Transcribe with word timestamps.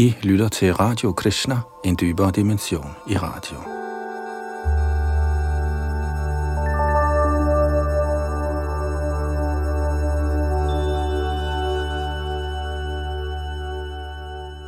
I 0.00 0.16
lytter 0.22 0.48
til 0.48 0.74
Radio 0.74 1.12
Krishna, 1.12 1.58
en 1.84 1.96
dybere 2.00 2.30
dimension 2.30 2.86
i 3.08 3.16
radio. 3.16 3.56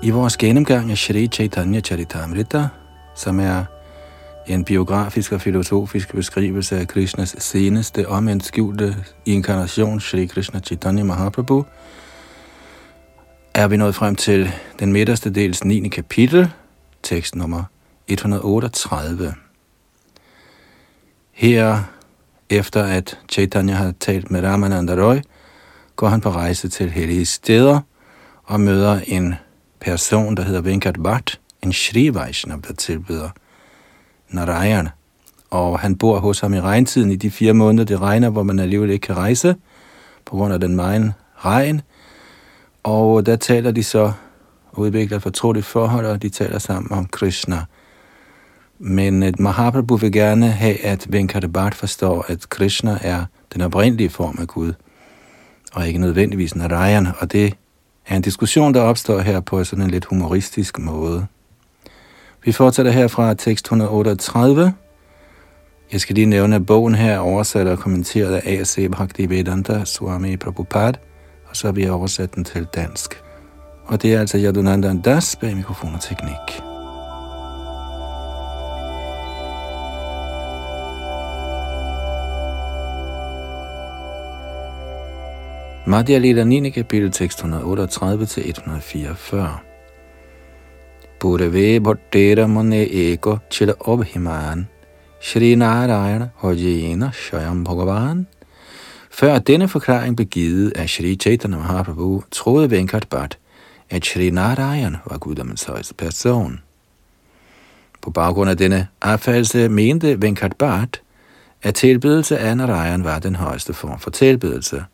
I 0.02 0.10
vores 0.10 0.36
gennemgang 0.36 0.90
af 0.90 0.98
Shri 0.98 1.26
Chaitanya 1.26 1.80
Charitamrita, 1.80 2.68
som 3.14 3.40
er 3.40 3.64
en 4.46 4.64
biografisk 4.64 5.32
og 5.32 5.40
filosofisk 5.40 6.14
beskrivelse 6.14 6.78
af 6.78 6.88
Krishnas 6.88 7.36
seneste 7.38 8.08
om 8.08 8.28
en 8.28 8.40
skjulte 8.40 8.96
inkarnation, 9.26 10.00
Shri 10.00 10.26
Krishna 10.26 10.60
Chaitanya 10.60 11.04
Mahaprabhu, 11.04 11.64
er 13.54 13.68
vi 13.68 13.76
nået 13.76 13.94
frem 13.94 14.16
til 14.16 14.52
den 14.78 14.92
midterste 14.92 15.30
dels 15.30 15.64
9. 15.64 15.88
kapitel, 15.88 16.50
tekst 17.02 17.34
nummer 17.34 17.64
138. 18.08 19.34
Her, 21.32 21.82
efter 22.50 22.84
at 22.84 23.18
Chaitanya 23.28 23.74
har 23.74 23.94
talt 24.00 24.30
med 24.30 24.42
Ramananda 24.42 24.94
Roy, 24.94 25.16
går 25.96 26.08
han 26.08 26.20
på 26.20 26.30
rejse 26.30 26.68
til 26.68 26.90
hellige 26.90 27.26
steder 27.26 27.80
og 28.44 28.60
møder 28.60 29.00
en 29.06 29.34
person, 29.80 30.36
der 30.36 30.42
hedder 30.42 30.60
Venkat 30.60 30.96
Bhatt, 31.02 31.40
en 31.62 31.72
Shri 31.72 32.14
Vaishnav, 32.14 32.60
der 32.68 32.74
tilbyder 32.74 33.30
Narayan. 34.28 34.88
Og 35.50 35.80
han 35.80 35.96
bor 35.96 36.18
hos 36.18 36.40
ham 36.40 36.54
i 36.54 36.60
regntiden 36.60 37.10
i 37.10 37.16
de 37.16 37.30
fire 37.30 37.52
måneder, 37.52 37.84
det 37.84 38.00
regner, 38.00 38.30
hvor 38.30 38.42
man 38.42 38.58
alligevel 38.58 38.90
ikke 38.90 39.06
kan 39.06 39.16
rejse, 39.16 39.56
på 40.24 40.36
grund 40.36 40.54
af 40.54 40.60
den 40.60 40.76
meget 40.76 41.12
regn. 41.36 41.82
Og 42.82 43.18
øh, 43.18 43.26
der 43.26 43.36
taler 43.36 43.70
de 43.70 43.82
så 43.82 44.12
udvikler 44.72 45.16
et 45.16 45.22
fortroligt 45.22 45.66
forhold, 45.66 46.06
og 46.06 46.22
de 46.22 46.28
taler 46.28 46.58
sammen 46.58 46.92
om 46.92 47.06
Krishna. 47.06 47.64
Men 48.78 49.22
et 49.22 49.40
Mahaprabhu 49.40 49.96
vil 49.96 50.12
gerne 50.12 50.50
have, 50.50 50.84
at 50.84 51.06
Venkatabat 51.12 51.74
forstår, 51.74 52.24
at 52.28 52.48
Krishna 52.48 52.98
er 53.00 53.24
den 53.54 53.60
oprindelige 53.60 54.10
form 54.10 54.38
af 54.40 54.46
Gud, 54.46 54.72
og 55.72 55.86
ikke 55.86 55.98
nødvendigvis 55.98 56.56
Narayan, 56.56 57.08
og 57.18 57.32
det 57.32 57.54
er 58.06 58.16
en 58.16 58.22
diskussion, 58.22 58.74
der 58.74 58.80
opstår 58.80 59.18
her 59.18 59.40
på 59.40 59.64
sådan 59.64 59.84
en 59.84 59.90
lidt 59.90 60.04
humoristisk 60.04 60.78
måde. 60.78 61.26
Vi 62.44 62.52
fortsætter 62.52 62.92
her 62.92 63.08
fra 63.08 63.34
tekst 63.34 63.64
138. 63.64 64.74
Jeg 65.92 66.00
skal 66.00 66.14
lige 66.14 66.26
nævne, 66.26 66.56
at 66.56 66.66
bogen 66.66 66.94
her 66.94 67.12
er 67.12 67.18
oversat 67.18 67.66
og 67.66 67.78
kommenteret 67.78 68.34
af 68.34 68.52
A.C. 68.52 68.90
Bhaktivedanta 68.90 69.84
Swami 69.84 70.36
Prabhupada, 70.36 70.98
og 71.52 71.56
så 71.56 71.66
har 71.68 71.72
vi 71.72 71.88
oversat 71.88 72.34
den 72.34 72.44
til 72.44 72.64
dansk. 72.64 73.22
Og 73.84 74.02
det 74.02 74.14
er 74.14 74.20
altså 74.20 74.38
Yadunanda 74.38 74.94
Das 75.04 75.36
bag 75.36 75.56
mikrofon 75.56 75.94
og 75.94 76.00
teknik. 76.00 76.62
Madhya 85.86 86.18
Lila 86.18 86.44
9. 86.44 86.70
kapitel 86.70 87.10
tekst 87.10 87.38
138 87.38 88.26
til 88.26 88.48
144. 88.48 89.58
Purave 91.20 91.80
bhattera 91.80 92.46
mone 92.46 92.88
eko 92.92 93.38
chila 93.50 93.72
obhiman 93.80 94.68
Shri 95.20 95.54
Narayana 95.54 96.28
Hojena 96.36 97.10
Shayam 97.12 97.64
Bhagavan 97.64 98.26
før 99.14 99.38
denne 99.38 99.68
forklaring 99.68 100.16
blev 100.16 100.28
givet 100.28 100.72
af 100.76 100.88
Shri 100.88 101.16
Chaitanya 101.16 101.58
Mahaprabhu, 101.58 102.22
troede 102.30 102.70
Venkat 102.70 103.06
Bhatt, 103.10 103.38
at 103.90 104.04
Shri 104.04 104.30
Narayan 104.30 104.96
var 105.06 105.18
guddommens 105.18 105.64
højeste 105.64 105.94
person. 105.94 106.60
På 108.02 108.10
baggrund 108.10 108.50
af 108.50 108.56
denne 108.56 108.88
opfattelse 109.00 109.68
mente 109.68 110.22
Venkat 110.22 110.56
Bhatt, 110.56 111.02
at 111.62 111.74
tilbedelse 111.74 112.38
af 112.38 112.56
Narayan 112.56 113.04
var 113.04 113.18
den 113.18 113.36
højeste 113.36 113.74
form 113.74 114.00
for 114.00 114.10
tilbedelse, 114.10 114.84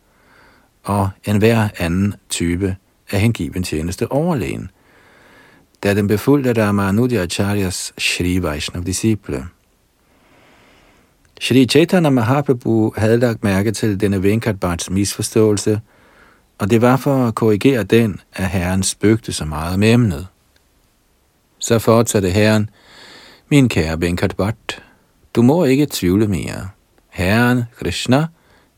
og 0.84 1.10
enhver 1.24 1.68
anden 1.78 2.14
type 2.28 2.76
af 3.10 3.20
hengiven 3.20 3.62
tjeneste 3.62 4.12
overlegen, 4.12 4.70
da 5.82 5.94
den 5.94 6.08
befulgte 6.08 6.50
af 6.50 6.66
Ramanudya 6.66 7.22
Acharyas 7.22 7.92
Shri 7.98 8.42
Vaishnav 8.42 8.84
disciple. 8.84 9.46
Shri 11.40 11.66
Chaitanya 11.66 12.10
Mahaprabhu 12.10 12.92
havde 12.96 13.16
lagt 13.16 13.44
mærke 13.44 13.72
til 13.72 14.00
denne 14.00 14.22
Venkatbhats 14.22 14.90
misforståelse, 14.90 15.80
og 16.58 16.70
det 16.70 16.82
var 16.82 16.96
for 16.96 17.26
at 17.26 17.34
korrigere 17.34 17.82
den, 17.82 18.20
at 18.32 18.48
herren 18.48 18.82
spøgte 18.82 19.32
så 19.32 19.44
meget 19.44 19.78
med 19.78 19.92
emnet. 19.92 20.26
Så 21.58 21.78
fortsatte 21.78 22.30
herren, 22.30 22.70
min 23.48 23.68
kære 23.68 24.00
Venkatbhat, 24.00 24.82
du 25.34 25.42
må 25.42 25.64
ikke 25.64 25.86
tvivle 25.90 26.26
mere. 26.26 26.68
Herren 27.08 27.62
Krishna 27.78 28.26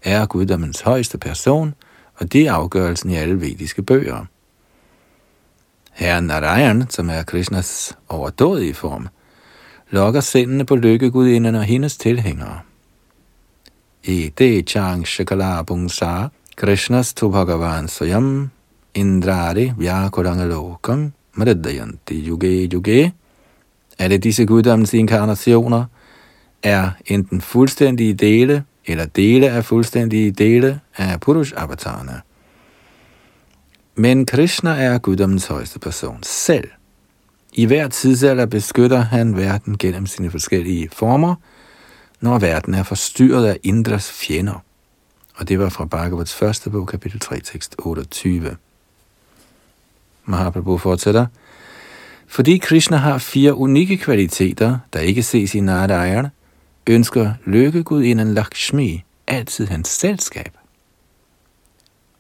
er 0.02 0.26
guddommens 0.26 0.80
højeste 0.80 1.18
person, 1.18 1.74
og 2.14 2.32
det 2.32 2.46
er 2.46 2.52
afgørelsen 2.52 3.10
i 3.10 3.16
alle 3.16 3.40
vediske 3.40 3.82
bøger. 3.82 4.24
Herren 5.92 6.24
Narayan, 6.24 6.90
som 6.90 7.10
er 7.10 7.22
Krishnas 7.22 7.96
overdådige 8.08 8.74
form, 8.74 9.08
lokker 9.90 10.20
sindene 10.20 10.64
på 10.64 10.76
lykkegudinden 10.76 11.54
og 11.54 11.64
hendes 11.64 11.96
tilhængere. 11.96 12.60
I 14.04 14.32
det 14.38 14.68
chang 14.68 15.06
shakala 15.06 15.62
bungsa, 15.62 16.28
Krishnas 16.56 17.14
tu 17.14 17.30
bhagavan 17.30 17.88
swayam, 17.88 18.50
indrari 18.94 19.72
vyakurangalokam, 19.78 21.12
mridayanti 21.34 22.28
yuge 22.28 22.68
yuge. 22.72 23.12
Alle 23.98 24.18
disse 24.18 24.46
guddommens 24.46 24.94
inkarnationer 24.94 25.84
er 26.62 26.90
enten 27.06 27.40
fuldstændige 27.40 28.14
dele 28.14 28.64
eller 28.86 29.06
dele 29.06 29.50
af 29.50 29.64
fuldstændige 29.64 30.30
dele 30.30 30.80
af 30.96 31.20
Purush-avatarerne. 31.20 32.20
Men 33.94 34.26
Krishna 34.26 34.70
er 34.70 34.98
guddommens 34.98 35.46
højeste 35.46 35.78
person 35.78 36.22
selv. 36.22 36.68
I 37.52 37.66
hver 37.66 37.88
tidsalder 37.88 38.46
beskytter 38.46 38.98
han 38.98 39.36
verden 39.36 39.78
gennem 39.78 40.06
sine 40.06 40.30
forskellige 40.30 40.88
former, 40.92 41.34
når 42.20 42.38
verden 42.38 42.74
er 42.74 42.82
forstyrret 42.82 43.46
af 43.46 43.58
Indras 43.62 44.10
fjender. 44.12 44.64
Og 45.34 45.48
det 45.48 45.58
var 45.58 45.68
fra 45.68 45.84
Bhagavats 45.84 46.34
første 46.34 46.70
bog, 46.70 46.86
kapitel 46.86 47.20
3, 47.20 47.40
tekst 47.40 47.74
28. 47.78 48.56
Mahaprabhu 50.24 50.78
fortsætter. 50.78 51.26
Fordi 52.26 52.58
Krishna 52.58 52.96
har 52.96 53.18
fire 53.18 53.54
unikke 53.54 53.96
kvaliteter, 53.96 54.78
der 54.92 55.00
ikke 55.00 55.22
ses 55.22 55.54
i 55.54 55.60
Narayana, 55.60 56.30
ønsker 56.86 57.32
lykkegudinden 57.44 58.34
Lakshmi 58.34 59.04
altid 59.26 59.66
hans 59.66 59.88
selskab. 59.88 60.56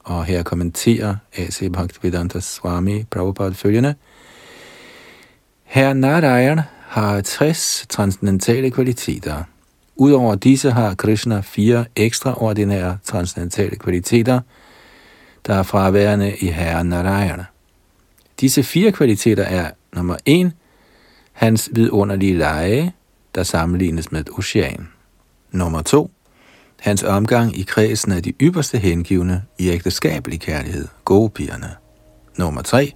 Og 0.00 0.24
her 0.24 0.42
kommenterer 0.42 1.16
A.C. 1.36 1.72
Bhaktivedanta 1.72 2.40
Swami 2.40 3.04
Prabhupada 3.10 3.52
følgende. 3.52 3.94
Herr 5.70 5.94
Narayan 5.94 6.60
har 6.86 7.20
60 7.20 7.86
transcendentale 7.88 8.70
kvaliteter. 8.70 9.42
Udover 9.96 10.34
disse 10.34 10.70
har 10.70 10.94
Krishna 10.94 11.40
fire 11.40 11.84
ekstraordinære 11.96 12.98
transcendentale 13.04 13.76
kvaliteter, 13.76 14.40
der 15.46 15.54
er 15.54 15.62
fraværende 15.62 16.36
i 16.36 16.46
Herren 16.46 16.86
Narayana. 16.86 17.44
Disse 18.40 18.62
fire 18.62 18.92
kvaliteter 18.92 19.42
er 19.42 19.70
nummer 19.92 20.16
1, 20.26 20.52
hans 21.32 21.70
vidunderlige 21.72 22.38
leje, 22.38 22.92
der 23.34 23.42
sammenlignes 23.42 24.12
med 24.12 24.20
et 24.20 24.28
ocean. 24.38 24.88
Nummer 25.50 25.82
2, 25.82 26.10
hans 26.80 27.02
omgang 27.02 27.58
i 27.58 27.62
kredsen 27.62 28.12
af 28.12 28.22
de 28.22 28.32
ypperste 28.40 28.78
hengivne 28.78 29.42
i 29.58 29.68
ægteskabelig 29.68 30.40
kærlighed, 30.40 30.88
gopierne. 31.04 31.70
Nummer 32.38 32.62
3, 32.62 32.92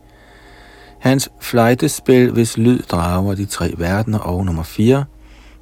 hans 1.05 1.31
fløjtespil, 1.41 2.31
hvis 2.31 2.59
lyd 2.59 2.79
drager 2.79 3.35
de 3.35 3.45
tre 3.45 3.75
verdener, 3.79 4.19
og 4.19 4.45
nummer 4.45 4.63
4, 4.63 5.05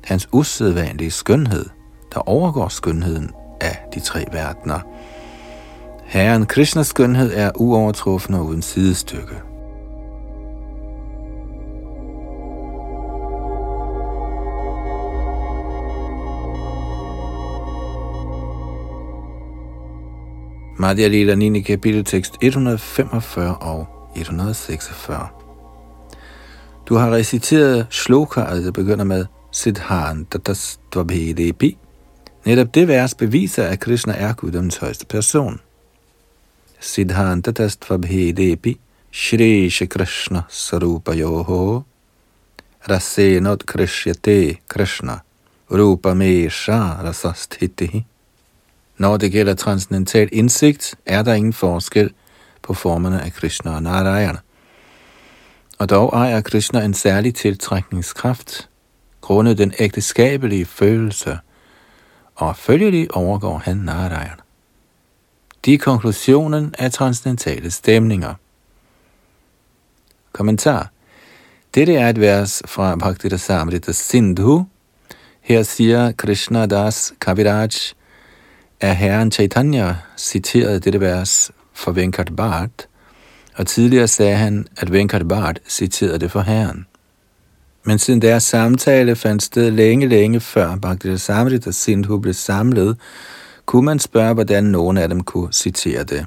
hans 0.04 0.28
usædvanlige 0.32 1.10
skønhed, 1.10 1.66
der 2.14 2.28
overgår 2.28 2.68
skønheden 2.68 3.30
af 3.60 3.78
de 3.94 4.00
tre 4.00 4.24
verdener. 4.32 4.80
Herren 6.04 6.46
Krishnas 6.46 6.86
skønhed 6.86 7.32
er 7.34 7.50
uovertruffen 7.54 8.34
og 8.34 8.46
uden 8.46 8.62
sidestykke. 8.62 9.34
Madhya 20.78 21.08
Lila 21.08 21.34
9. 21.34 21.60
kapitel 21.60 22.04
tekst 22.04 22.36
145 22.40 23.56
og 23.56 24.01
146. 24.14 25.28
Du 26.86 26.94
har 26.94 27.10
reciteret 27.10 27.86
shloka, 27.90 28.40
altså 28.40 28.72
begynder 28.72 29.04
med 29.04 29.26
Siddhanta 29.52 30.38
Dvabhedepi. 30.92 31.78
Netop 32.44 32.74
det 32.74 32.88
vers 32.88 33.14
beviser, 33.14 33.64
at 33.64 33.80
Krishna 33.80 34.12
er 34.12 34.32
Guddoms 34.32 34.76
højeste 34.76 35.06
person. 35.06 35.60
Siddhanta 36.80 37.50
Dvabhedepi 37.50 38.80
Shri 39.12 39.70
Shri 39.70 39.86
Krishna 39.86 40.42
Sarupa 40.48 41.12
Yoho 41.12 41.82
Rasenot 42.90 43.66
Krishyate 43.66 44.56
Krishna 44.68 45.18
Rupa 45.70 46.14
Mesha 46.14 47.02
Rasasthiti 47.02 48.04
Når 48.98 49.16
det 49.16 49.32
gælder 49.32 49.54
transcendental 49.54 50.28
indsigt, 50.32 50.94
er 51.06 51.22
der 51.22 51.34
ingen 51.34 51.52
forskel 51.52 52.10
på 52.62 52.74
formerne 52.74 53.22
af 53.22 53.32
Krishna 53.32 53.74
og 53.74 53.82
Narayana. 53.82 54.38
Og 55.78 55.88
dog 55.90 56.12
ejer 56.12 56.40
Krishna 56.40 56.84
en 56.84 56.94
særlig 56.94 57.34
tiltrækningskraft, 57.34 58.68
grundet 59.20 59.58
den 59.58 59.74
ægteskabelige 59.78 60.64
følelse, 60.64 61.38
og 62.34 62.56
følgelig 62.56 63.16
overgår 63.16 63.58
han 63.58 63.76
Narayana. 63.76 64.42
De 65.64 65.78
konklusionen 65.78 66.74
af 66.78 66.92
transcendentale 66.92 67.70
stemninger. 67.70 68.34
Kommentar. 70.32 70.90
Dette 71.74 71.94
er 71.94 72.08
et 72.08 72.20
vers 72.20 72.62
fra 72.66 72.96
Bhaktita 72.96 73.36
Samrita 73.36 73.92
Sindhu. 73.92 74.66
Her 75.40 75.62
siger 75.62 76.12
Krishna 76.12 76.66
Das 76.66 77.14
Kaviraj, 77.20 77.68
at 78.80 78.96
herren 78.96 79.32
Chaitanya 79.32 79.96
citerede 80.16 80.80
dette 80.80 81.00
vers 81.00 81.50
for 81.82 81.92
Venkat 81.92 82.36
Bhatt, 82.36 82.88
og 83.54 83.66
tidligere 83.66 84.08
sagde 84.08 84.36
han, 84.36 84.66
at 84.76 84.92
Venkat 84.92 85.28
Bhatt 85.28 85.58
citerede 85.68 86.18
det 86.18 86.30
for 86.30 86.40
herren. 86.40 86.86
Men 87.84 87.98
siden 87.98 88.22
deres 88.22 88.42
samtale 88.42 89.16
fandt 89.16 89.42
sted 89.42 89.70
længe, 89.70 90.08
længe 90.08 90.40
før 90.40 90.76
Bhakti 90.76 91.18
Samrit 91.18 91.66
og 91.66 91.74
Sindhu 91.74 92.18
blev 92.18 92.34
samlet, 92.34 92.96
kunne 93.66 93.84
man 93.84 93.98
spørge, 93.98 94.34
hvordan 94.34 94.64
nogen 94.64 94.98
af 94.98 95.08
dem 95.08 95.20
kunne 95.20 95.52
citere 95.52 96.04
det. 96.04 96.26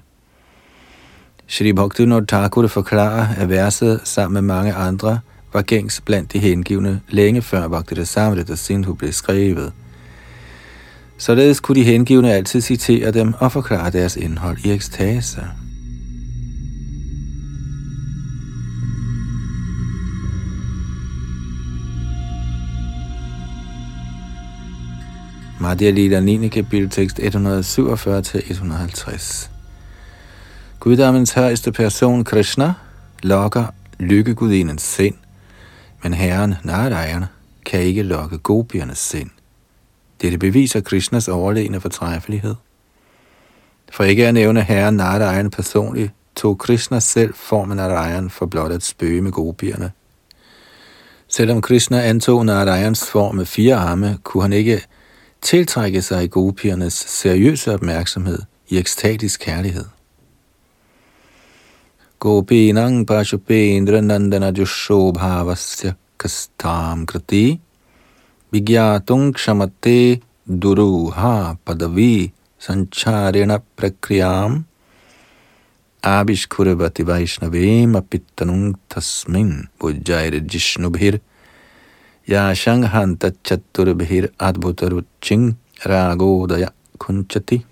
Shri 1.47 1.73
Bhaktivinoda 1.73 2.25
Thakur 2.25 2.67
forklarer, 2.67 3.27
at 3.37 3.49
verset 3.49 4.01
sammen 4.03 4.33
med 4.33 4.55
mange 4.55 4.73
andre 4.73 5.19
var 5.53 5.61
gængs 5.61 6.01
blandt 6.01 6.33
de 6.33 6.39
hengivne 6.39 7.01
længe 7.09 7.41
før 7.41 7.67
Bhakti 7.67 8.05
Samrit 8.05 8.49
og 8.49 8.57
Sindhu 8.57 8.93
blev 8.93 9.11
skrevet. 9.11 9.73
Således 11.17 11.59
kunne 11.59 11.79
de 11.79 11.83
hengivne 11.83 12.33
altid 12.33 12.61
citere 12.61 13.11
dem 13.11 13.33
og 13.39 13.51
forklare 13.51 13.91
deres 13.91 14.15
indhold 14.15 14.57
i 14.65 14.71
ekstase. 14.71 15.41
Madhya 25.59 25.89
Lila 25.89 26.19
9. 26.19 26.47
kapitel 26.47 26.89
tekst 26.89 27.19
147-150. 27.19 29.49
Guddommens 30.79 31.31
højeste 31.31 31.71
person 31.71 32.23
Krishna 32.23 32.73
lokker 33.23 33.65
lykkegudinens 33.99 34.95
sind, 34.95 35.15
men 36.03 36.13
herren 36.13 36.55
Narayana 36.63 37.27
kan 37.65 37.79
ikke 37.79 38.03
lokke 38.03 38.37
gopiernes 38.37 38.97
sind. 38.97 39.34
Dette 40.21 40.37
beviser 40.37 40.81
Krishnas 40.81 41.27
overlegne 41.27 41.81
fortræffelighed. 41.81 42.55
For 43.91 44.03
ikke 44.03 44.27
at 44.27 44.33
nævne 44.33 44.61
herren 44.61 44.95
Narayan 44.95 45.49
personligt, 45.49 46.11
tog 46.35 46.57
Krishna 46.57 46.99
selv 46.99 47.33
formen 47.33 47.79
af 47.79 47.89
Narayan 47.89 48.29
for 48.29 48.45
blot 48.45 48.71
at 48.71 48.83
spøge 48.83 49.21
med 49.21 49.31
gopierne. 49.31 49.91
Selvom 51.27 51.61
Krishna 51.61 52.01
antog 52.01 52.45
Narayans 52.45 53.09
form 53.09 53.35
med 53.35 53.45
fire 53.45 53.75
arme, 53.75 54.17
kunne 54.23 54.43
han 54.43 54.53
ikke 54.53 54.81
tiltrække 55.41 56.01
sig 56.01 56.31
gopiernes 56.31 56.93
seriøse 56.93 57.73
opmærksomhed 57.73 58.39
i 58.69 58.77
ekstatisk 58.77 59.39
kærlighed. 59.39 59.85
Gopinang 62.19 63.07
Pashupendra 63.07 64.01
Nandana 64.01 64.51
Jushobhavasya 64.51 65.93
Kastam 66.19 67.05
Krati 67.05 67.61
Vigyatung 68.55 69.33
Kshamate 69.33 70.21
Duruha 70.47 71.57
Padavi 71.65 72.31
Sancharena 72.57 73.61
Prakriyam 73.75 74.63
Abhishkurvati 76.01 77.03
Vaishnavem 77.03 77.99
Apittanung 77.99 78.75
Tasmin 78.87 79.67
Bujjair 79.77 80.39
Jishnubhir 80.47 81.19
Yashang 82.25 82.85
Hanta 82.85 83.31
Chaturbhir 83.43 84.31
Adbhutaruching 84.39 85.57
Ragodaya 85.83 86.69
Kunchati 86.97 87.65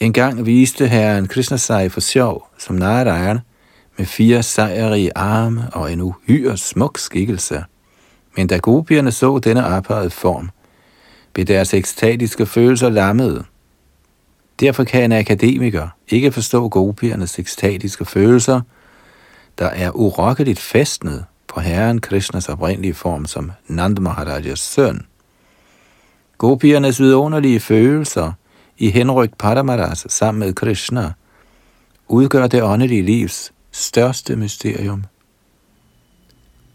en 0.00 0.12
gang 0.12 0.44
viste 0.44 0.88
herren 0.88 1.28
Krishna 1.28 1.58
sig 1.58 1.92
for 1.92 2.00
sjov 2.00 2.42
som 2.58 2.76
Narayan 2.76 3.40
med 3.98 4.06
fire 4.06 4.42
sejrige 4.42 5.16
arme 5.16 5.68
og 5.72 5.92
en 5.92 6.00
uhyre 6.00 6.56
smuk 6.56 6.98
skikkelse. 6.98 7.64
Men 8.36 8.46
da 8.46 8.56
gopierne 8.56 9.12
så 9.12 9.38
denne 9.38 9.66
ophøjede 9.66 10.10
form, 10.10 10.50
blev 11.32 11.46
deres 11.46 11.74
ekstatiske 11.74 12.46
følelser 12.46 12.88
lammede. 12.88 13.44
Derfor 14.60 14.84
kan 14.84 15.04
en 15.04 15.12
akademiker 15.12 15.88
ikke 16.08 16.32
forstå 16.32 16.68
gopiernes 16.68 17.38
ekstatiske 17.38 18.04
følelser, 18.04 18.60
der 19.58 19.66
er 19.66 19.90
urokkeligt 19.90 20.60
festnet 20.60 21.24
på 21.48 21.60
herren 21.60 22.00
Krishnas 22.00 22.48
oprindelige 22.48 22.94
form 22.94 23.26
som 23.26 23.52
Nand 23.66 23.98
Maharajas 23.98 24.58
søn. 24.58 25.06
Gopiernes 26.38 27.00
vidunderlige 27.00 27.60
følelser 27.60 28.32
i 28.78 28.90
henrygt 28.90 29.38
Paramaras 29.38 30.06
sammen 30.08 30.38
med 30.38 30.54
Krishna 30.54 31.12
udgør 32.08 32.46
det 32.46 32.62
åndelige 32.62 33.02
livs 33.02 33.52
største 33.72 34.36
mysterium. 34.36 35.04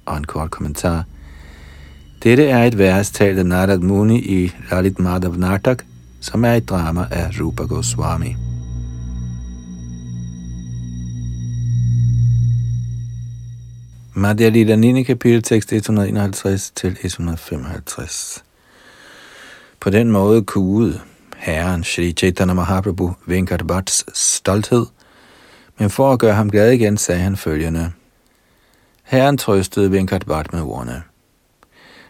Og 0.05 0.17
en 0.17 0.23
kort 0.23 0.51
kommentar– 0.51 1.05
dette 2.23 2.47
er 2.47 2.63
et 2.63 2.77
vers 2.77 3.11
talt 3.11 3.39
af 3.39 3.45
Narad 3.45 3.79
Muni 3.79 4.19
i 4.19 4.51
Lalit 4.71 4.99
Madhav 4.99 5.35
Nartak, 5.35 5.83
som 6.19 6.45
er 6.45 6.53
et 6.53 6.69
drama 6.69 7.07
af 7.11 7.29
Rupa 7.41 7.63
Goswami. 7.63 8.35
Madhya 14.13 14.49
Lila 14.49 14.75
9. 14.75 15.03
kapitel, 15.03 15.43
tekst 15.43 15.73
151 15.73 16.71
til 16.71 16.97
155. 17.01 18.43
På 19.79 19.89
den 19.89 20.11
måde 20.11 20.43
kuede 20.43 20.99
herren 21.37 21.83
Sri 21.83 22.11
Chaitanya 22.11 22.53
Mahaprabhu 22.53 23.15
Venkatbats 23.25 24.05
stolthed, 24.19 24.85
men 25.79 25.89
for 25.89 26.13
at 26.13 26.19
gøre 26.19 26.33
ham 26.33 26.49
glad 26.51 26.71
igen, 26.71 26.97
sagde 26.97 27.21
han 27.21 27.37
følgende. 27.37 27.91
Herren 29.03 29.37
trøstede 29.37 29.91
Venkatbat 29.91 30.53
med 30.53 30.61
ordene. 30.61 31.03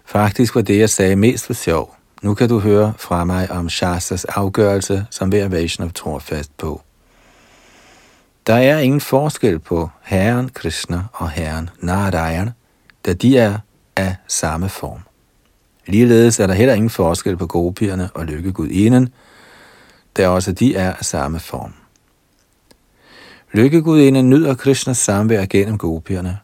Faktisk 0.08 0.56
var 0.56 0.62
det, 0.62 0.80
jeg 0.80 0.90
sagde 0.90 1.16
mest 1.16 1.46
for 1.46 1.54
sjov. 1.54 1.96
Nu 2.22 2.34
kan 2.34 2.50
du 2.50 2.60
høre 2.60 2.94
fra 2.98 3.24
mig 3.24 3.52
om 3.52 3.70
Shastas 3.70 4.26
afgørelse, 4.26 5.06
som 5.10 5.30
hver 5.30 5.48
Vaishnav 5.48 5.92
tror 5.92 6.20
fast 6.20 6.58
på. 6.58 6.82
Der 8.48 8.54
er 8.54 8.80
ingen 8.80 9.02
forskel 9.02 9.60
på 9.60 9.90
Herren 10.04 10.50
Krishna 10.50 11.04
og 11.14 11.30
Herren 11.30 11.70
Narayan, 11.80 12.50
da 13.06 13.14
de 13.14 13.38
er 13.38 13.58
af 13.96 14.16
samme 14.28 14.70
form. 14.70 15.00
Ligeledes 15.86 16.40
er 16.40 16.48
der 16.48 16.54
heller 16.54 16.74
ingen 16.74 16.90
forskel 16.90 17.38
på 17.38 17.48
gopierne 17.48 18.10
og 18.14 18.26
lykkegudinden, 18.26 19.10
da 20.18 20.28
også 20.28 20.52
de 20.52 20.76
er 20.76 20.94
af 20.94 21.06
samme 21.06 21.40
form. 21.40 21.74
Lykkegudinden 23.52 24.30
nyder 24.30 24.56
Krishnas 24.56 24.98
samvær 24.98 25.46
gennem 25.46 25.78
gopierne. 25.78 26.40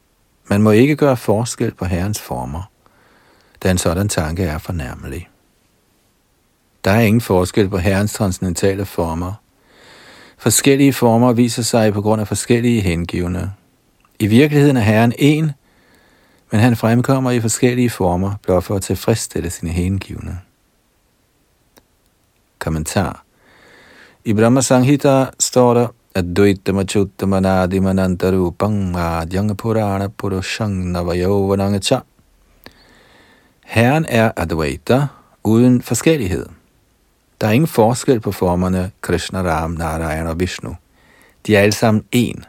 Man 0.47 0.61
må 0.61 0.71
ikke 0.71 0.95
gøre 0.95 1.17
forskel 1.17 1.73
på 1.73 1.85
Herrens 1.85 2.21
former 2.21 2.72
da 3.63 3.71
en 3.71 3.77
sådan 3.77 4.09
tanke 4.09 4.43
er 4.43 4.57
fornærmelig. 4.57 5.29
Der 6.85 6.91
er 6.91 7.01
ingen 7.01 7.21
forskel 7.21 7.69
på 7.69 7.77
herrens 7.77 8.13
transcendentale 8.13 8.85
former. 8.85 9.33
Forskellige 10.37 10.93
former 10.93 11.33
viser 11.33 11.63
sig 11.63 11.93
på 11.93 12.01
grund 12.01 12.21
af 12.21 12.27
forskellige 12.27 12.81
hengivne. 12.81 13.53
I 14.19 14.27
virkeligheden 14.27 14.77
er 14.77 14.81
herren 14.81 15.13
en, 15.17 15.51
men 16.51 16.61
han 16.61 16.75
fremkommer 16.75 17.31
i 17.31 17.39
forskellige 17.39 17.89
former, 17.89 18.33
blot 18.43 18.63
for 18.63 18.75
at 18.75 18.81
tilfredsstille 18.81 19.49
sine 19.49 19.71
hengivne. 19.71 20.39
Kommentar 22.59 23.23
I 24.25 24.33
Brahma 24.33 24.61
Sanghita 24.61 25.25
står 25.39 25.73
der, 25.73 25.87
at 26.15 26.25
Dvaitama 26.37 26.83
Chuttama 26.83 27.39
Nadimanantarupang 27.39 28.95
Adhyanga 28.95 29.53
Purana 29.53 30.07
Purushang 30.07 30.91
Navayovananga 30.91 31.79
Cha 31.79 31.99
Herren 33.73 34.05
er 34.09 34.31
Advaita 34.37 35.07
uden 35.43 35.81
forskellighed. 35.81 36.45
Der 37.41 37.47
er 37.47 37.51
ingen 37.51 37.67
forskel 37.67 38.19
på 38.19 38.31
formerne 38.31 38.91
Krishna, 39.01 39.41
Ram, 39.41 39.71
Narayana 39.71 40.29
og 40.29 40.39
Vishnu. 40.39 40.75
De 41.47 41.55
er 41.55 41.61
alle 41.61 41.71
sammen 41.71 42.03
én. 42.15 42.41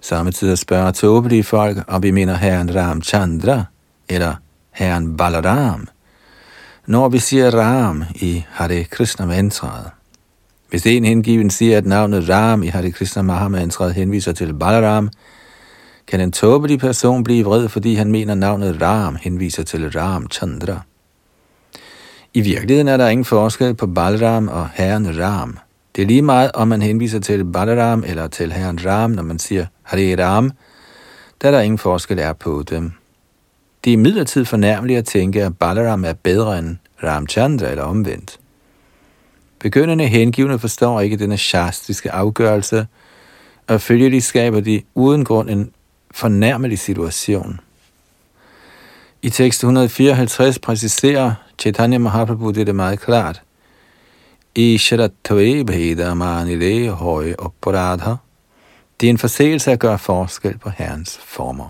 Samtidig 0.00 0.58
spørger 0.58 0.90
tåbelige 0.90 1.44
folk, 1.44 1.78
om 1.88 2.02
vi 2.02 2.10
mener 2.10 2.34
herren 2.34 2.76
Ram 2.76 3.02
Chandra 3.02 3.64
eller 4.08 4.34
herren 4.70 5.16
Balaram, 5.16 5.88
når 6.86 7.08
vi 7.08 7.18
siger 7.18 7.50
Ram 7.50 8.04
i 8.14 8.44
Hare 8.48 8.84
Krishna 8.84 9.26
mantraet. 9.26 9.90
Hvis 10.70 10.86
en 10.86 11.04
hengiven 11.04 11.50
siger, 11.50 11.78
at 11.78 11.86
navnet 11.86 12.28
Ram 12.28 12.62
i 12.62 12.66
Hare 12.66 12.90
Krishna 12.90 13.22
Mahamantraet 13.22 13.94
henviser 13.94 14.32
til 14.32 14.54
Balaram, 14.54 15.10
kan 16.06 16.20
en 16.20 16.32
tåbelig 16.32 16.78
person 16.78 17.24
blive 17.24 17.44
vred, 17.44 17.68
fordi 17.68 17.94
han 17.94 18.10
mener, 18.10 18.34
navnet 18.34 18.82
Ram 18.82 19.16
henviser 19.16 19.62
til 19.62 19.90
Ram 19.90 20.30
Chandra. 20.30 20.80
I 22.34 22.40
virkeligheden 22.40 22.88
er 22.88 22.96
der 22.96 23.08
ingen 23.08 23.24
forskel 23.24 23.74
på 23.74 23.86
Balram 23.86 24.48
og 24.48 24.68
herren 24.74 25.20
Ram. 25.20 25.58
Det 25.96 26.02
er 26.02 26.06
lige 26.06 26.22
meget, 26.22 26.50
om 26.54 26.68
man 26.68 26.82
henviser 26.82 27.18
til 27.18 27.44
Balaram 27.44 28.04
eller 28.06 28.26
til 28.26 28.52
herren 28.52 28.86
Ram, 28.86 29.10
når 29.10 29.22
man 29.22 29.38
siger 29.38 29.66
Hare 29.82 30.24
Ram, 30.24 30.52
da 31.42 31.52
der 31.52 31.60
ingen 31.60 31.78
forskel 31.78 32.18
er 32.18 32.32
på 32.32 32.64
dem. 32.70 32.92
Det 33.84 33.90
er 33.90 33.92
imidlertid 33.92 34.44
fornærmeligt 34.44 34.98
at 34.98 35.04
tænke, 35.04 35.44
at 35.44 35.58
Balaram 35.58 36.04
er 36.04 36.12
bedre 36.12 36.58
end 36.58 36.76
Ramchandra 37.02 37.70
eller 37.70 37.82
omvendt. 37.82 38.38
Begyndende 39.58 40.06
hengivne 40.06 40.58
forstår 40.58 41.00
ikke 41.00 41.16
denne 41.16 41.36
shastriske 41.36 42.12
afgørelse, 42.12 42.86
og 43.66 43.80
følgelig 43.80 44.22
skaber 44.22 44.60
de 44.60 44.82
uden 44.94 45.24
grund 45.24 45.50
en 45.50 45.70
fornærmelig 46.14 46.78
situation. 46.78 47.60
I 49.22 49.30
tekst 49.30 49.62
154 49.62 50.58
præciserer 50.58 51.34
Chaitanya 51.58 51.98
Mahaprabhu 51.98 52.50
det 52.50 52.74
meget 52.74 53.00
klart. 53.00 53.42
Isharatve 54.54 55.64
bheda 55.64 56.14
manile 56.14 56.90
høje 56.90 57.34
opparadha. 57.38 58.14
Det 59.00 59.06
er 59.06 59.10
en 59.10 59.18
forseelse 59.18 59.72
at 59.72 59.78
gøre 59.78 59.98
forskel 59.98 60.58
på 60.58 60.70
Herrens 60.70 61.20
former. 61.24 61.68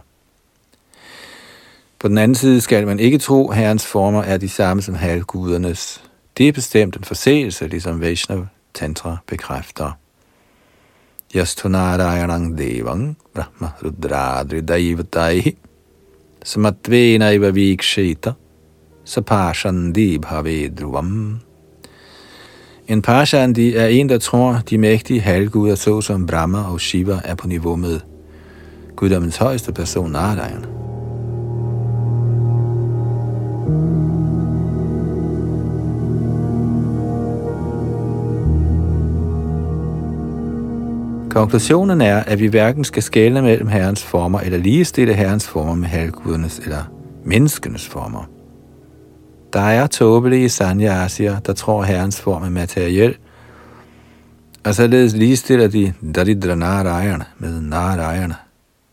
På 1.98 2.08
den 2.08 2.18
anden 2.18 2.34
side 2.34 2.60
skal 2.60 2.86
man 2.86 3.00
ikke 3.00 3.18
tro, 3.18 3.50
at 3.50 3.56
Herrens 3.56 3.86
former 3.86 4.22
er 4.22 4.36
de 4.36 4.48
samme 4.48 4.82
som 4.82 4.94
halvgudernes. 4.94 6.02
Det 6.38 6.48
er 6.48 6.52
bestemt 6.52 6.96
en 6.96 7.04
forseelse, 7.04 7.66
ligesom 7.66 8.00
Vaishnav 8.00 8.46
Tantra 8.74 9.16
bekræfter. 9.26 9.92
Yastunarayanang 11.34 12.56
Devang 12.56 13.16
Brahma 13.34 13.74
Rudradri 13.82 14.62
Daivatai 14.62 15.56
Samatvena 16.44 17.34
Iva 17.34 17.50
Vikshita 17.50 18.36
Sapashandi 19.04 20.20
En 22.86 23.02
Pashandi 23.02 23.74
er 23.74 23.86
en, 23.88 24.08
der 24.08 24.18
tror, 24.18 24.60
de 24.70 24.78
mægtige 24.78 25.20
halvguder, 25.20 25.74
såsom 25.74 26.26
Brahma 26.26 26.72
og 26.72 26.80
Shiva, 26.80 27.20
er 27.24 27.34
på 27.34 27.48
niveau 27.48 27.76
med 27.76 28.00
guddommens 28.96 29.36
højeste 29.36 29.72
person, 29.72 30.10
Narayan. 30.12 30.64
Konklusionen 41.34 42.00
er, 42.00 42.16
at 42.16 42.40
vi 42.40 42.46
hverken 42.46 42.84
skal 42.84 43.02
skælne 43.02 43.42
mellem 43.42 43.68
Herrens 43.68 44.04
former 44.04 44.40
eller 44.40 44.58
ligestille 44.58 45.14
Herrens 45.14 45.48
former 45.48 45.74
med 45.74 45.88
halvgudernes 45.88 46.58
eller 46.58 46.92
menneskenes 47.24 47.88
former. 47.88 48.30
Der 49.52 49.60
er 49.60 49.86
tåbelige 49.86 50.48
sanyasier, 50.48 51.38
der 51.38 51.52
tror 51.52 51.82
Herrens 51.82 52.20
form 52.20 52.42
er 52.42 52.50
materiel, 52.50 53.16
og 54.64 54.74
således 54.74 55.12
ligestiller 55.12 55.68
de 55.68 55.92
Daridra 56.14 56.54
Narayan 56.54 57.22
med 57.38 57.60
Narayan, 57.60 58.32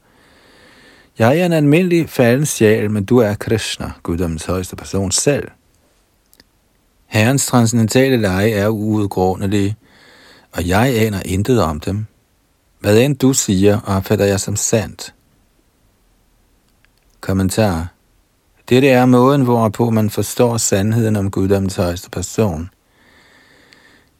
Jeg 1.19 1.39
er 1.39 1.45
en 1.45 1.53
almindelig 1.53 2.09
falden 2.09 2.45
sjæl, 2.45 2.91
men 2.91 3.05
du 3.05 3.17
er 3.17 3.33
Krishna, 3.33 3.91
guddommens 4.03 4.45
højeste 4.45 4.75
person 4.75 5.11
selv. 5.11 5.47
Herrens 7.05 7.45
transcendentale 7.45 8.17
lege 8.17 8.53
er 8.53 8.67
uudgrundelige, 8.67 9.75
og 10.51 10.67
jeg 10.67 10.95
aner 10.97 11.21
intet 11.25 11.61
om 11.61 11.79
dem, 11.79 12.05
hvad 12.87 12.97
end 12.97 13.17
du 13.17 13.33
siger, 13.33 13.79
opfatter 13.85 14.25
jeg 14.25 14.39
som 14.39 14.55
sandt. 14.55 15.13
Kommentar. 17.21 17.87
Dette 18.69 18.89
er 18.89 19.05
måden, 19.05 19.41
hvorpå 19.41 19.89
man 19.89 20.09
forstår 20.09 20.57
sandheden 20.57 21.15
om 21.15 21.31
guddommens 21.31 21.75
højeste 21.75 22.09
person. 22.09 22.69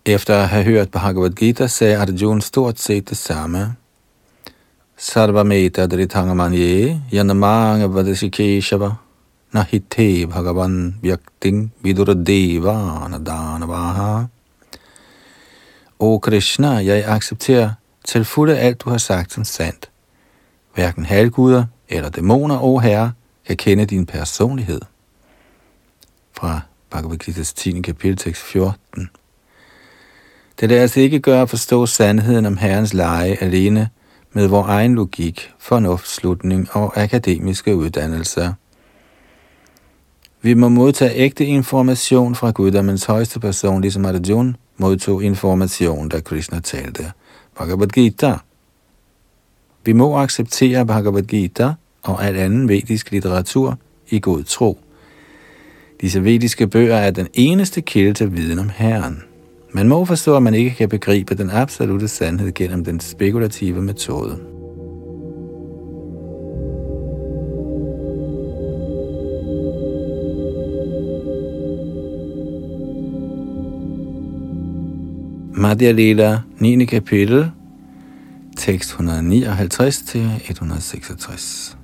Efter 0.05 0.35
at 0.35 0.49
have 0.49 0.63
hørt 0.63 0.91
Bhagavad 0.91 1.29
Gita, 1.29 1.67
sagde 1.67 1.97
Arjuna 1.97 2.41
stort 2.41 2.79
set 2.79 3.09
det 3.09 3.17
samme. 3.17 3.75
Sarvameta 4.97 5.87
dritangamanye 5.87 7.01
yanamanga 7.13 7.87
vadashikeshava 7.87 8.91
nahite 9.51 10.27
bhagavan 10.27 10.95
vyakting 11.01 11.71
viduradeva 11.81 13.05
anadanavaha. 13.05 14.25
O 15.99 16.19
Krishna, 16.19 16.69
jeg 16.69 17.03
accepterer 17.07 17.69
til 18.07 18.25
fulde 18.25 18.57
alt, 18.57 18.81
du 18.81 18.89
har 18.89 18.97
sagt 18.97 19.33
som 19.33 19.43
sandt. 19.43 19.89
Hverken 20.73 21.05
halvguder 21.05 21.65
eller 21.89 22.09
dæmoner, 22.09 22.63
o 22.63 22.77
Herre, 22.77 23.11
kan 23.47 23.57
kende 23.57 23.85
din 23.85 24.05
personlighed. 24.05 24.81
Fra 26.37 26.59
Bhagavad 26.89 27.17
Gita's 27.23 27.53
10. 27.55 27.81
kapitel, 27.81 28.17
tekst 28.17 28.41
14. 28.41 29.09
Det 30.59 30.69
lader 30.69 30.81
altså 30.81 30.99
ikke 30.99 31.19
gøre 31.19 31.41
at 31.41 31.49
forstå 31.49 31.85
sandheden 31.85 32.45
om 32.45 32.57
Herrens 32.57 32.93
leje 32.93 33.37
alene 33.41 33.89
med 34.31 34.47
vores 34.47 34.69
egen 34.69 34.95
logik, 34.95 35.53
fornuftslutning 35.59 36.67
og 36.71 36.97
akademiske 36.97 37.75
uddannelser. 37.75 38.53
Vi 40.41 40.53
må 40.53 40.69
modtage 40.69 41.15
ægte 41.15 41.45
information 41.45 42.35
fra 42.35 42.51
Guddommens 42.51 43.05
højeste 43.05 43.39
person, 43.39 43.81
ligesom 43.81 44.05
Arjuna 44.05 44.53
modtog 44.77 45.23
information, 45.23 46.09
da 46.09 46.19
Krishna 46.19 46.59
talte. 46.59 47.11
Bhagavad 47.57 47.87
Gita. 47.87 48.37
Vi 49.85 49.93
må 49.93 50.17
acceptere 50.17 50.85
Bhagavad 50.85 51.23
Gita 51.23 51.73
og 52.03 52.25
al 52.25 52.35
anden 52.35 52.69
vedisk 52.69 53.11
litteratur 53.11 53.77
i 54.09 54.19
god 54.19 54.43
tro. 54.43 54.79
Disse 56.01 56.23
vediske 56.23 56.67
bøger 56.67 56.95
er 56.95 57.11
den 57.11 57.27
eneste 57.33 57.81
kilde 57.81 58.13
til 58.13 58.35
viden 58.35 58.59
om 58.59 58.69
Herren. 58.75 59.23
Man 59.71 59.87
må 59.87 60.05
forstå, 60.05 60.35
at 60.35 60.43
man 60.43 60.53
ikke 60.53 60.75
kan 60.75 60.89
begribe 60.89 61.35
den 61.35 61.49
absolute 61.49 62.07
sandhed 62.07 62.53
gennem 62.53 62.85
den 62.85 62.99
spekulative 62.99 63.81
metode. 63.81 64.56
Madhya 75.57 75.91
Lila, 75.91 76.39
9. 76.59 76.85
kapitel, 76.85 77.51
tekst 78.57 78.89
159 78.89 79.97
til 79.97 80.41
166. 80.49 81.77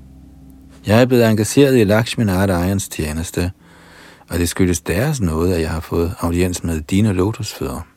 Jeg 0.86 1.02
er 1.02 1.06
blevet 1.06 1.30
engageret 1.30 1.80
i 1.80 1.84
Lakshmi 1.84 2.24
Narayans 2.24 2.90
tjeneste, 2.90 3.52
og 4.30 4.40
det 4.40 4.50
skyldes 4.50 4.82
deres 4.82 5.22
noget, 5.22 5.54
at 5.54 5.62
jeg 5.62 5.70
har 5.70 5.80
fået 5.80 6.16
audiens 6.20 6.64
med 6.64 6.82
dine 6.82 7.14
lotusfødder. 7.14 7.88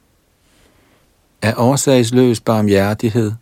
Af 1.42 1.54
årsagsløs 1.56 2.40
barmhjertighed 2.40 3.32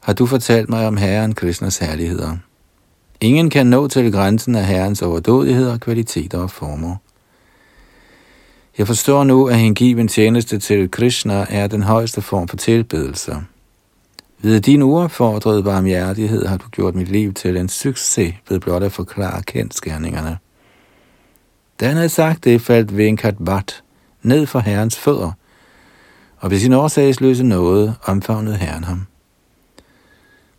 har 0.00 0.12
du 0.12 0.26
fortalt 0.26 0.68
mig 0.68 0.86
om 0.86 0.96
Herren 0.96 1.34
Krishnas 1.34 1.78
herligheder. 1.78 2.36
Ingen 3.20 3.50
kan 3.50 3.66
nå 3.66 3.88
til 3.88 4.12
grænsen 4.12 4.54
af 4.54 4.66
Herrens 4.66 5.02
overdådigheder, 5.02 5.78
kvaliteter 5.78 6.38
og 6.38 6.50
former. 6.50 6.96
Jeg 8.78 8.86
forstår 8.86 9.24
nu, 9.24 9.48
at 9.48 9.56
hengiven 9.56 10.08
tjeneste 10.08 10.58
til 10.58 10.90
Krishna 10.90 11.46
er 11.50 11.66
den 11.66 11.82
højeste 11.82 12.22
form 12.22 12.48
for 12.48 12.56
tilbedelse. 12.56 13.36
Ved 14.38 14.60
din 14.60 14.82
uopfordrede 14.82 15.62
barmhjertighed 15.62 16.46
har 16.46 16.56
du 16.56 16.68
gjort 16.68 16.94
mit 16.94 17.08
liv 17.08 17.34
til 17.34 17.56
en 17.56 17.68
succes 17.68 18.34
ved 18.48 18.60
blot 18.60 18.82
at 18.82 18.92
forklare 18.92 19.42
kendskærningerne. 19.42 20.38
Da 21.80 21.86
han 21.86 21.96
havde 21.96 22.08
sagt 22.08 22.44
det, 22.44 22.60
faldt 22.60 22.96
Venkat 22.96 23.34
Bhat 23.44 23.82
ned 24.22 24.46
for 24.46 24.58
herrens 24.58 24.98
fødder, 24.98 25.32
og 26.38 26.50
ved 26.50 26.58
sin 26.58 26.72
årsagsløse 26.72 27.44
nåde 27.44 27.94
omfavnede 28.04 28.56
herren 28.56 28.84
ham. 28.84 29.06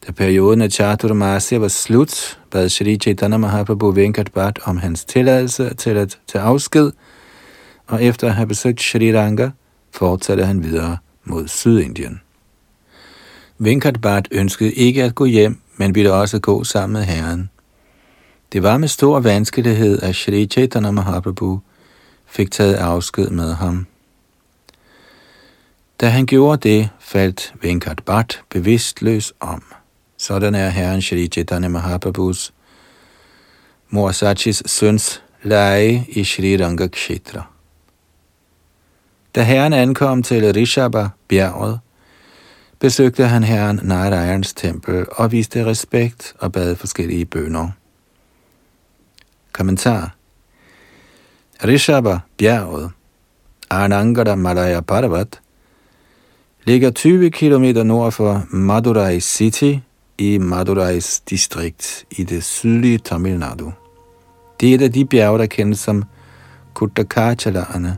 Da 0.07 0.11
perioden 0.11 0.61
af 0.61 0.71
Chaturmasya 0.71 1.57
var 1.57 1.67
slut, 1.67 2.39
bad 2.51 2.69
Shri 2.69 2.97
Chaitanya 2.97 3.37
Mahaprabhu 3.37 3.91
Venkat 3.91 4.31
Bhatt 4.33 4.59
om 4.63 4.77
hans 4.77 5.05
tilladelse 5.05 5.73
til 5.73 5.89
at 5.89 6.19
tage 6.27 6.43
afsked, 6.43 6.91
og 7.89 8.03
efter 8.03 8.27
at 8.27 8.35
have 8.35 8.47
besøgt 8.47 8.81
Sri 8.81 9.17
Ranga, 9.17 9.49
fortsatte 9.91 10.45
han 10.45 10.63
videre 10.63 10.97
mod 11.23 11.47
Sydindien. 11.47 12.21
Venkat 13.57 14.01
Bhatt 14.01 14.27
ønskede 14.31 14.73
ikke 14.73 15.03
at 15.03 15.15
gå 15.15 15.25
hjem, 15.25 15.61
men 15.77 15.95
ville 15.95 16.13
også 16.13 16.39
gå 16.39 16.63
sammen 16.63 16.93
med 16.93 17.03
herren. 17.03 17.49
Det 18.53 18.63
var 18.63 18.77
med 18.77 18.87
stor 18.87 19.19
vanskelighed, 19.19 20.01
at 20.01 20.15
Sri 20.15 20.45
Chaitanya 20.45 20.91
Mahaprabhu 20.91 21.59
fik 22.25 22.51
taget 22.51 22.75
afsked 22.75 23.29
med 23.29 23.53
ham. 23.53 23.87
Da 26.01 26.09
han 26.09 26.25
gjorde 26.25 26.69
det, 26.69 26.89
faldt 26.99 27.53
Venkat 27.61 28.01
Bhatt 28.05 28.43
bevidstløs 28.49 29.33
om. 29.39 29.63
Sådan 30.17 30.55
er 30.55 30.69
herren 30.69 31.01
Shri 31.01 31.27
Chaitanya 31.27 31.67
Mahaprabhus 31.67 32.53
mor 33.89 34.11
Sachis 34.11 34.63
søns 34.65 35.21
leje 35.43 36.05
i 36.09 36.23
Shri 36.23 36.57
Ranga 36.57 36.87
Kshetra. 36.87 37.58
Da 39.35 39.41
herren 39.41 39.73
ankom 39.73 40.23
til 40.23 40.53
Rishaba 40.53 41.09
bjerget, 41.27 41.79
besøgte 42.79 43.27
han 43.27 43.43
herren 43.43 43.79
Narayans 43.83 44.53
tempel 44.53 45.05
og 45.11 45.31
viste 45.31 45.65
respekt 45.65 46.33
og 46.39 46.51
bad 46.51 46.75
forskellige 46.75 47.25
bønder. 47.25 47.67
Kommentar 49.51 50.15
Rishaba 51.63 52.19
bjerget, 52.37 52.91
Anangada 53.69 54.35
Malaya 54.35 54.81
Parvat, 54.81 55.39
ligger 56.63 56.91
20 56.91 57.29
km 57.29 57.87
nord 57.87 58.11
for 58.11 58.45
Madurai 58.49 59.19
City 59.19 59.75
i 60.17 60.37
Madurais 60.37 61.19
distrikt 61.19 62.05
i 62.11 62.23
det 62.23 62.43
sydlige 62.43 62.97
Tamil 62.97 63.39
Nadu. 63.39 63.71
Det 64.59 64.69
er 64.69 64.75
et 64.75 64.81
af 64.81 64.93
de 64.93 65.05
bjerge, 65.05 65.39
der 65.39 65.45
kendes 65.45 65.79
som 65.79 66.03
Kuttakachalerne. 66.73 67.97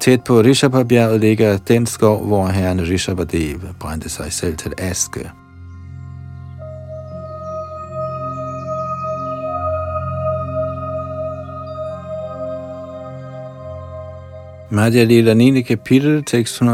Tæt 0.00 0.24
på 0.24 0.40
Rishabha-bjerget 0.40 1.20
ligger 1.20 1.58
den 1.58 1.86
skov, 1.86 2.26
hvor 2.26 2.46
herren 2.46 2.80
Rishabhadev 2.80 3.60
brændte 3.80 4.08
sig 4.08 4.32
selv 4.32 4.56
til 4.56 4.72
aske. 4.78 5.30
Madhya 14.70 15.04
Lila 15.04 15.34
9. 15.34 15.62
kapitel, 15.62 16.24
tekst 16.24 16.62
167-174. 16.62 16.64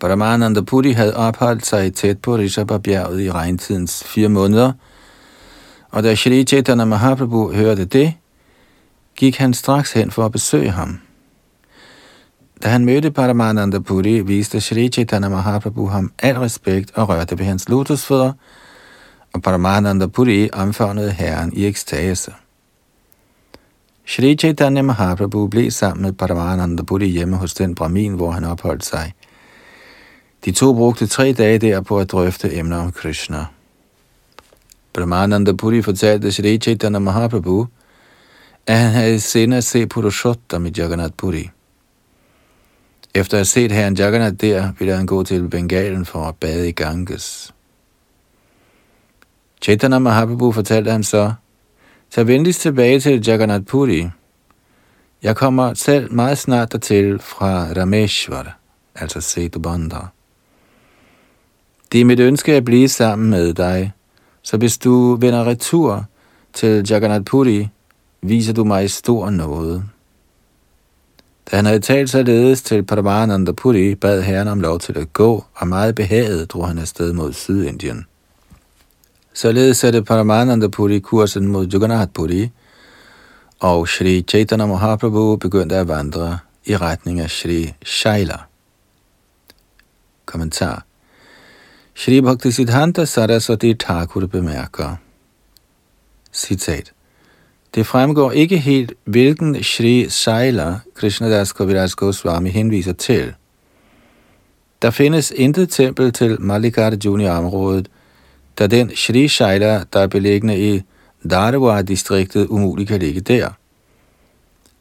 Paramananda 0.00 0.60
Puri 0.60 0.90
havde 0.92 1.16
opholdt 1.16 1.66
sig 1.66 1.94
tæt 1.94 2.18
på 2.18 2.36
Rishabha-bjerget 2.36 3.20
i 3.20 3.32
regntidens 3.32 4.04
fire 4.04 4.28
måneder, 4.28 4.72
og 5.90 6.02
da 6.02 6.14
Shri 6.14 6.44
Chaitanya 6.44 6.84
Mahaprabhu 6.84 7.52
hørte 7.52 7.84
det, 7.84 8.14
gik 9.18 9.38
han 9.38 9.54
straks 9.54 9.92
hen 9.92 10.10
for 10.10 10.24
at 10.24 10.32
besøge 10.32 10.70
ham. 10.70 11.00
Da 12.62 12.68
han 12.68 12.84
mødte 12.84 13.10
Paramananda 13.10 13.78
Puri, 13.78 14.20
viste 14.20 14.60
Sri 14.60 14.88
Chaitanya 14.88 15.28
Mahaprabhu 15.28 15.86
ham 15.86 16.12
al 16.18 16.38
respekt 16.38 16.90
og 16.94 17.08
rørte 17.08 17.38
ved 17.38 17.46
hans 17.46 17.68
lotusfødder, 17.68 18.32
og 19.32 19.42
Paramananda 19.42 20.06
Puri 20.06 20.50
omfavnede 20.52 21.10
herren 21.10 21.52
i 21.52 21.66
ekstase. 21.66 22.32
Shri 24.06 24.36
Chaitanya 24.36 24.82
Mahaprabhu 24.82 25.46
blev 25.46 25.70
sammen 25.70 26.02
med 26.02 26.12
Paramananda 26.12 26.82
Puri 26.82 27.06
hjemme 27.06 27.36
hos 27.36 27.54
den 27.54 27.74
brahmin, 27.74 28.12
hvor 28.12 28.30
han 28.30 28.44
opholdt 28.44 28.84
sig. 28.84 29.12
De 30.44 30.50
to 30.50 30.74
brugte 30.74 31.06
tre 31.06 31.32
dage 31.32 31.58
der 31.58 31.80
på 31.80 31.98
at 31.98 32.10
drøfte 32.10 32.56
emner 32.56 32.76
om 32.76 32.92
Krishna. 32.92 33.46
Brahmananda 34.92 35.52
Puri 35.52 35.82
fortalte 35.82 36.32
Shri 36.32 36.58
Chaitanya 36.58 36.98
Mahaprabhu, 36.98 37.66
at 38.68 38.78
han 38.78 38.92
havde 38.92 39.20
senere 39.20 39.56
at 39.56 39.64
se 39.64 39.86
Purushottam 39.86 40.66
i 40.66 40.72
Jagannath 40.76 41.12
Puri. 41.16 41.50
Efter 43.14 43.36
at 43.36 43.38
have 43.38 43.44
set 43.44 43.72
herren 43.72 43.94
Jagannath 43.94 44.36
der, 44.40 44.72
ville 44.78 44.96
han 44.96 45.06
gå 45.06 45.24
til 45.24 45.48
Bengalen 45.48 46.06
for 46.06 46.24
at 46.24 46.36
bade 46.36 46.68
i 46.68 46.72
Ganges. 46.72 47.54
Chaitanya 49.62 49.98
Mahaprabhu 49.98 50.52
fortalte 50.52 50.90
han 50.90 51.04
så, 51.04 51.32
Tag 52.10 52.26
venligst 52.26 52.60
tilbage 52.60 53.00
til 53.00 53.26
Jagannath 53.26 53.64
Puri. 53.64 54.08
Jeg 55.22 55.36
kommer 55.36 55.74
selv 55.74 56.12
meget 56.12 56.38
snart 56.38 56.72
dertil 56.72 57.18
fra 57.18 57.66
Rameshwar, 57.76 58.58
altså 58.94 59.20
Setubandha. 59.20 60.00
Det 61.92 62.00
er 62.00 62.04
mit 62.04 62.20
ønske 62.20 62.54
at 62.54 62.64
blive 62.64 62.88
sammen 62.88 63.30
med 63.30 63.54
dig, 63.54 63.92
så 64.42 64.56
hvis 64.56 64.78
du 64.78 65.14
vender 65.14 65.44
retur 65.44 66.04
til 66.52 66.86
Jagannath 66.90 67.24
Puri, 67.24 67.68
viser 68.22 68.52
du 68.52 68.64
mig 68.64 68.90
stor 68.90 69.30
noget. 69.30 69.84
Da 71.50 71.56
han 71.56 71.66
havde 71.66 71.80
talt 71.80 72.10
således 72.10 72.62
til 72.62 72.82
Paramananda 72.82 73.52
Puri, 73.52 73.94
bad 73.94 74.22
herren 74.22 74.48
om 74.48 74.60
lov 74.60 74.78
til 74.78 74.98
at 74.98 75.12
gå, 75.12 75.44
og 75.54 75.68
meget 75.68 75.94
behaget 75.94 76.50
drog 76.50 76.68
han 76.68 76.78
afsted 76.78 77.12
mod 77.12 77.32
Sydindien. 77.32 78.06
Således 79.34 79.76
satte 79.76 80.02
Paramananda 80.02 80.68
Puri 80.68 80.98
kursen 80.98 81.46
mod 81.46 81.66
Jagannath 81.66 82.12
Puri, 82.12 82.50
og 83.60 83.88
Shri 83.88 84.24
Chaitanya 84.28 84.66
Mahaprabhu 84.66 85.36
begyndte 85.36 85.76
at 85.76 85.88
vandre 85.88 86.38
i 86.64 86.76
retning 86.76 87.20
af 87.20 87.30
Shri 87.30 87.74
Shaila. 87.84 88.38
Kommentar 90.26 90.84
Shri 91.94 92.20
Bhakti 92.20 92.50
Siddhanta 92.50 93.04
Saraswati 93.04 93.74
Thakur 93.74 94.26
bemærker, 94.26 94.96
citat, 96.32 96.92
det 97.74 97.86
fremgår 97.86 98.32
ikke 98.32 98.58
helt, 98.58 98.92
hvilken 99.04 99.62
Shri 99.62 100.08
Saila 100.08 100.78
Krishnadas 100.94 101.52
Kaviraj 101.52 101.88
Goswami 101.96 102.50
henviser 102.50 102.92
til. 102.92 103.34
Der 104.82 104.90
findes 104.90 105.32
intet 105.36 105.70
tempel 105.70 106.12
til 106.12 106.40
Mallikarjuna 106.40 107.24
i 107.24 107.28
området, 107.28 107.88
da 108.58 108.66
den 108.66 108.96
Shri 108.96 109.28
Shaila, 109.28 109.84
der 109.92 110.00
er 110.00 110.06
beliggende 110.06 110.74
i 110.74 110.82
Darwa-distriktet, 111.30 112.46
umuligt 112.46 112.88
kan 112.88 113.00
ligge 113.00 113.20
der. 113.20 113.50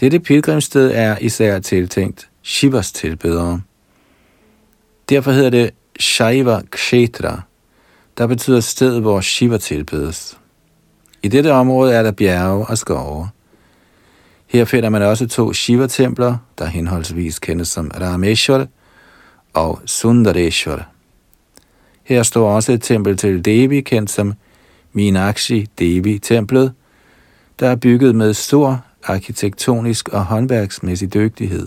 Dette 0.00 0.20
pilgrimsted 0.20 0.90
er 0.94 1.18
især 1.18 1.59
tiltænkt 1.59 2.29
Shivas 2.42 2.92
tilbedere. 2.92 3.61
Derfor 5.09 5.31
hedder 5.31 5.50
det 5.50 5.70
Shaiva 6.00 6.61
Kshetra, 6.70 7.40
der 8.18 8.26
betyder 8.26 8.61
sted, 8.61 9.00
hvor 9.00 9.20
Shiva 9.20 9.59
tilbedes. 9.59 10.38
I 11.22 11.29
dette 11.29 11.52
område 11.52 11.94
er 11.94 12.02
der 12.02 12.12
bjerge 12.12 12.66
og 12.66 12.79
skove. 12.79 13.29
Her 14.47 14.65
finder 14.65 14.89
man 14.89 15.03
også 15.03 15.29
to 15.29 15.53
Shiva-templer, 15.53 16.37
der 16.59 16.67
henholdsvis 16.67 17.39
kendes 17.39 17.69
som 17.69 17.91
Rameshwar 18.01 18.67
og 19.55 19.81
Sundareshwar. 19.87 20.89
Her 22.05 22.23
står 22.23 22.51
også 22.51 22.73
et 22.73 22.83
tempel 22.83 23.17
til 23.17 23.45
Devi, 23.45 23.81
kendt 23.81 24.11
som 24.11 24.35
Meenakshi 24.93 25.67
Devi-templet, 25.79 26.73
der 27.61 27.69
er 27.69 27.77
bygget 27.77 28.15
med 28.15 28.35
stor 28.35 28.85
arkitektonisk 29.05 30.09
og 30.09 30.25
håndværksmæssig 30.25 31.15
dygtighed. 31.15 31.67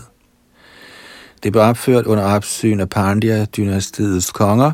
Det 1.42 1.52
blev 1.52 1.64
opført 1.64 2.06
under 2.06 2.24
opsyn 2.24 2.80
af 2.80 2.88
Pandya-dynastiets 2.88 4.30
konger, 4.32 4.72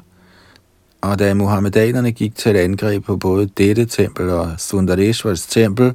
og 1.00 1.18
da 1.18 1.34
muhammedanerne 1.34 2.12
gik 2.12 2.36
til 2.36 2.56
angreb 2.56 3.04
på 3.04 3.16
både 3.16 3.46
dette 3.46 3.84
tempel 3.84 4.30
og 4.30 4.52
Sundareshwars 4.58 5.46
tempel, 5.46 5.94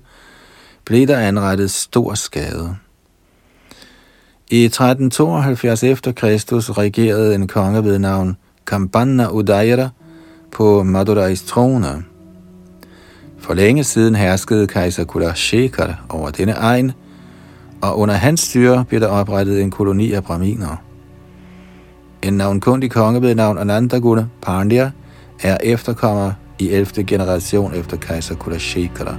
blev 0.86 1.08
der 1.08 1.18
anrettet 1.18 1.72
stor 1.72 2.14
skade. 2.14 2.76
I 4.52 4.66
1372 4.66 5.84
efter 5.84 6.12
Kristus 6.12 6.70
regerede 6.70 7.36
en 7.36 7.48
konge 7.48 7.84
ved 7.84 8.00
navn 8.00 8.38
Kampanna 8.68 9.28
Udayra 9.28 9.90
på 10.52 10.84
Madurais 10.84 11.42
trone. 11.44 12.04
For 13.40 13.54
længe 13.54 13.84
siden 13.84 14.16
herskede 14.16 14.68
kejser 14.68 15.04
Kulashekar 15.04 16.06
over 16.10 16.30
denne 16.30 16.52
egen, 16.54 16.92
og 17.82 18.00
under 18.00 18.16
hans 18.16 18.40
styre 18.40 18.86
blev 18.86 19.02
der 19.02 19.08
oprettet 19.08 19.62
en 19.62 19.72
koloni 19.72 20.12
af 20.12 20.24
braminer. 20.24 20.76
En 22.22 22.34
navnkundig 22.34 22.92
konge 22.92 23.22
ved 23.22 23.36
navn 23.36 23.58
Anandaguna 23.58 24.26
Pandya 24.42 24.92
er 25.44 25.58
efterkommer 25.64 26.32
i 26.60 26.70
11. 26.70 27.04
generation 27.04 27.74
efter 27.74 27.98
kejser 27.98 28.36
Kulashekara. 28.36 29.18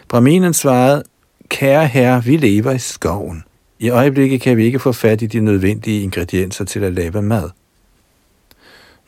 Brahminen 0.09 0.55
svarede, 0.55 1.03
Kære 1.49 1.87
herre, 1.87 2.25
vi 2.25 2.37
lever 2.37 2.71
i 2.71 2.79
skoven. 2.79 3.45
I 3.79 3.91
øjeblikket 3.91 4.41
kan 4.41 4.57
vi 4.57 4.65
ikke 4.65 4.79
få 4.79 4.93
fat 4.93 5.23
i 5.23 5.27
de 5.27 5.41
nødvendige 5.41 6.03
ingredienser 6.03 6.65
til 6.65 6.85
at 6.85 6.93
lave 6.93 7.23
mad. 7.23 7.51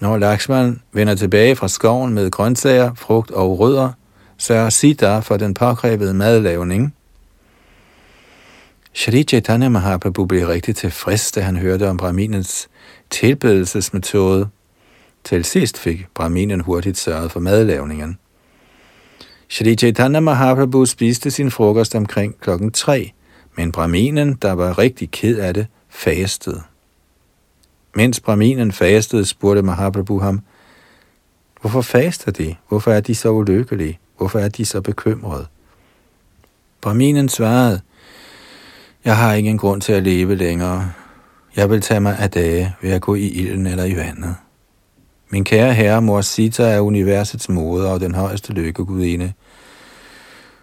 Når 0.01 0.17
Lakshman 0.17 0.81
vender 0.93 1.15
tilbage 1.15 1.57
fra 1.57 1.69
skoven 1.69 2.15
med 2.15 2.31
grøntsager, 2.31 2.95
frugt 2.95 3.31
og 3.31 3.59
rødder, 3.59 3.93
sørger 4.39 4.71
Sita 4.71 5.19
for 5.19 5.37
den 5.37 5.55
påkrævede 5.55 6.15
madlavning. 6.15 6.95
Shri 8.95 9.23
Chaitanya 9.23 9.69
Mahaprabhu 9.69 10.25
blev 10.25 10.47
rigtig 10.47 10.77
tilfreds, 10.77 11.33
da 11.33 11.41
han 11.41 11.57
hørte 11.57 11.89
om 11.89 11.97
Brahminens 11.97 12.69
tilbedelsesmetode. 13.11 14.49
Til 15.25 15.45
sidst 15.45 15.79
fik 15.79 16.07
Brahminen 16.15 16.61
hurtigt 16.61 16.99
sørget 16.99 17.33
for 17.33 17.41
madlavningen. 17.41 18.19
Shri 19.49 19.75
Chaitanya 19.75 20.21
Mahaprabhu 20.21 20.87
spiste 20.87 21.31
sin 21.31 21.51
frokost 21.51 21.95
omkring 21.95 22.41
klokken 22.41 22.71
3, 22.71 23.13
men 23.57 23.73
Brahminen, 23.73 24.35
der 24.43 24.53
var 24.53 24.79
rigtig 24.79 25.11
ked 25.11 25.39
af 25.39 25.55
det, 25.55 25.67
fastede. 25.89 26.63
Mens 27.99 28.21
Brahminen 28.21 28.73
fastede, 28.73 29.25
spurgte 29.27 29.63
Mahaprabhu 29.63 30.19
ham, 30.19 30.41
Hvorfor 31.61 31.81
faster 31.81 32.31
de? 32.31 32.55
Hvorfor 32.69 32.93
er 32.93 33.01
de 33.01 33.15
så 33.15 33.31
ulykkelige? 33.31 33.99
Hvorfor 34.17 34.39
er 34.39 34.49
de 34.49 34.65
så 34.65 34.81
bekymrede? 34.81 35.47
Brahminen 36.81 37.29
svarede, 37.29 37.81
Jeg 39.05 39.17
har 39.17 39.35
ingen 39.35 39.59
grund 39.59 39.81
til 39.81 39.93
at 39.93 40.03
leve 40.03 40.35
længere. 40.35 40.93
Jeg 41.57 41.71
vil 41.71 41.81
tage 41.81 42.01
mig 42.01 42.19
af 42.19 42.31
dage 42.31 42.75
ved 42.83 42.91
at 42.91 43.03
gå 43.03 43.15
i 43.15 43.29
ilden 43.29 43.67
eller 43.67 43.85
i 43.85 43.97
vandet. 43.97 44.35
Min 45.31 45.45
kære 45.45 45.75
herre, 45.75 46.03
mor 46.03 46.21
Sita, 46.21 46.63
er 46.63 46.81
universets 46.81 47.49
moder 47.49 47.91
og 47.91 48.01
den 48.01 48.15
højeste 48.15 48.53
lykkegudinde. 48.53 49.33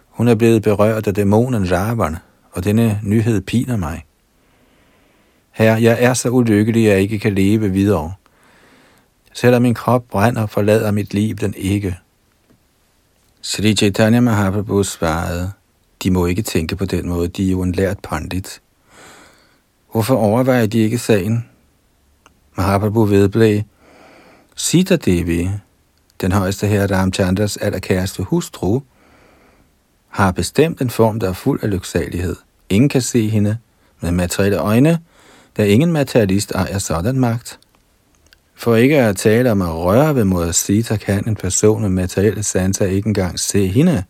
Hun 0.08 0.28
er 0.28 0.34
blevet 0.34 0.62
berørt 0.62 1.06
af 1.06 1.14
dæmonen 1.14 1.72
Ravan, 1.72 2.16
og 2.52 2.64
denne 2.64 3.00
nyhed 3.02 3.40
piner 3.40 3.76
mig. 3.76 4.05
Herre, 5.56 5.82
jeg 5.82 5.96
er 6.00 6.14
så 6.14 6.28
ulykkelig, 6.28 6.86
at 6.86 6.92
jeg 6.92 7.00
ikke 7.00 7.18
kan 7.18 7.34
leve 7.34 7.70
videre. 7.70 8.12
Selvom 9.32 9.62
min 9.62 9.74
krop 9.74 10.04
brænder, 10.10 10.46
forlader 10.46 10.90
mit 10.90 11.14
liv 11.14 11.34
den 11.34 11.54
ikke. 11.56 11.98
Sri 13.40 13.74
Chaitanya 13.74 14.20
Mahaprabhu 14.20 14.82
svarede, 14.82 15.52
de 16.02 16.10
må 16.10 16.26
ikke 16.26 16.42
tænke 16.42 16.76
på 16.76 16.84
den 16.84 17.08
måde, 17.08 17.28
de 17.28 17.46
er 17.46 17.50
jo 17.50 17.62
en 17.62 17.72
lært 17.72 17.98
pandit. 18.02 18.60
Hvorfor 19.92 20.16
overvejer 20.16 20.66
de 20.66 20.78
ikke 20.78 20.98
sagen? 20.98 21.48
Mahaprabhu 22.56 23.04
vedblev, 23.04 23.62
Sita 24.56 24.96
Devi, 24.96 25.50
den 26.20 26.32
højeste 26.32 26.66
herre 26.66 26.96
Ramchandras 26.96 27.56
allerkæreste 27.56 28.22
hustru, 28.22 28.80
har 30.08 30.32
bestemt 30.32 30.80
en 30.80 30.90
form, 30.90 31.20
der 31.20 31.28
er 31.28 31.32
fuld 31.32 31.60
af 31.62 31.70
lyksalighed. 31.70 32.36
Ingen 32.68 32.88
kan 32.88 33.02
se 33.02 33.28
hende 33.28 33.58
med 34.00 34.10
materielle 34.10 34.58
øjne, 34.58 34.98
da 35.56 35.64
ingen 35.64 35.92
materialist 35.92 36.52
ejer 36.52 36.78
sådan 36.78 37.18
magt. 37.18 37.58
For 38.54 38.76
ikke 38.76 38.98
at 38.98 39.16
tale 39.16 39.50
om 39.50 39.62
at 39.62 39.74
røre 39.74 40.14
ved 40.14 40.24
mod 40.24 40.52
Sita, 40.52 40.96
kan 40.96 41.28
en 41.28 41.36
person 41.36 41.82
med 41.82 41.88
materielle 41.88 42.42
sanser 42.42 42.86
ikke 42.86 43.06
engang 43.06 43.40
se 43.40 43.66
hende. 43.66 44.04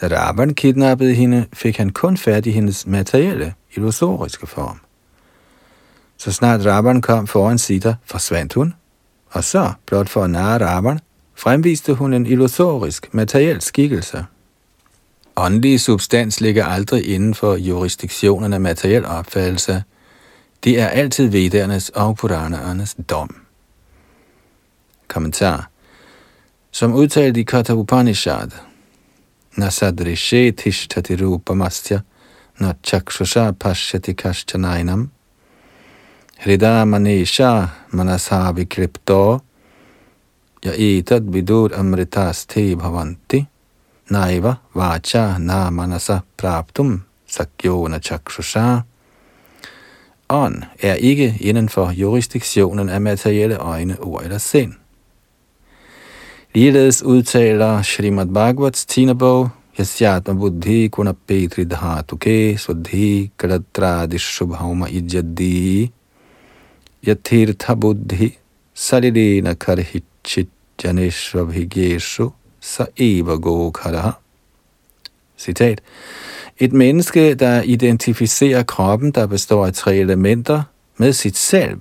Da 0.00 0.06
Ravan 0.06 0.54
kidnappede 0.54 1.14
hende, 1.14 1.46
fik 1.52 1.76
han 1.76 1.90
kun 1.90 2.16
fat 2.16 2.46
i 2.46 2.50
hendes 2.50 2.86
materielle, 2.86 3.54
illusoriske 3.76 4.46
form. 4.46 4.80
Så 6.16 6.32
snart 6.32 6.66
Ravan 6.66 7.00
kom 7.00 7.26
foran 7.26 7.58
Sita, 7.58 7.94
forsvandt 8.04 8.54
hun, 8.54 8.74
og 9.30 9.44
så, 9.44 9.72
blot 9.86 10.08
for 10.08 10.24
at 10.24 10.30
narre 10.30 10.66
Ravan, 10.66 11.00
fremviste 11.34 11.94
hun 11.94 12.12
en 12.12 12.26
illusorisk, 12.26 13.14
materiel 13.14 13.60
skikkelse. 13.60 14.24
Åndelig 15.36 15.80
substans 15.80 16.40
ligger 16.40 16.66
aldrig 16.66 17.14
inden 17.14 17.34
for 17.34 17.56
jurisdiktionen 17.56 18.52
af 18.52 18.60
materiel 18.60 19.04
opfattelse. 19.04 19.82
Det 20.64 20.80
er 20.80 20.88
altid 20.88 21.28
vedernes 21.28 21.88
og 21.88 22.16
puranernes 22.16 22.94
dom. 23.10 23.30
Kommentar. 25.08 25.68
Som 26.70 26.94
udtalt 26.94 27.36
i 27.36 27.42
Katha 27.42 27.74
Upanishad, 27.74 28.52
nasadrishe 29.56 30.52
tishtati 30.52 31.16
rupamastya 31.16 32.00
na 32.58 32.74
chakshusha 32.82 33.52
pashyati 33.52 34.14
kaschanainam 34.14 35.10
hrida 36.38 36.84
manesha 36.84 37.68
manashavi 37.90 38.64
kripto. 38.64 39.40
Ya 40.64 40.72
etad 40.72 41.22
vidur 41.32 41.74
amritas 41.74 42.46
te 42.46 42.74
bhavanti. 42.76 43.46
Naiva 44.10 44.56
vacha 44.74 45.38
na 45.38 45.70
manasa 45.70 46.22
praptum 46.36 47.00
sakyona 47.28 47.98
chakshusha. 48.00 48.84
Ånd 50.32 50.62
er 50.80 50.94
ikke 50.94 51.36
inden 51.40 51.68
for 51.68 51.90
jurisdiktionen 51.90 52.88
af 52.88 53.00
materielle 53.00 53.56
øjne, 53.56 53.96
ord 54.00 54.22
eller 54.24 54.38
sind. 54.38 54.72
Ligeledes 56.54 57.02
udtaler 57.02 57.82
Srimad 57.82 58.26
Bhagavats 58.26 58.86
10. 58.86 59.14
bog, 59.14 59.48
Yasyatma 59.78 60.34
buddhi 60.34 60.88
kuna 60.88 61.12
petri 61.12 61.64
dhatuke 61.64 62.58
swadhi 62.58 63.30
kadatradi 63.38 64.18
shubhauma 64.18 64.88
ijjadi 64.88 65.90
yathirtha 67.06 67.74
buddhi 67.74 68.38
salilena 68.74 69.54
karhichit 69.54 70.48
janeshvabhigeshu 70.84 72.30
sa 72.60 72.86
eva 72.96 73.36
gokaraha. 73.36 74.12
Citat. 75.38 75.80
Et 76.58 76.72
menneske, 76.72 77.34
der 77.34 77.62
identificerer 77.62 78.62
kroppen, 78.62 79.10
der 79.10 79.26
består 79.26 79.66
af 79.66 79.72
tre 79.72 79.96
elementer, 79.96 80.62
med 80.96 81.12
sit 81.12 81.36
selv, 81.36 81.80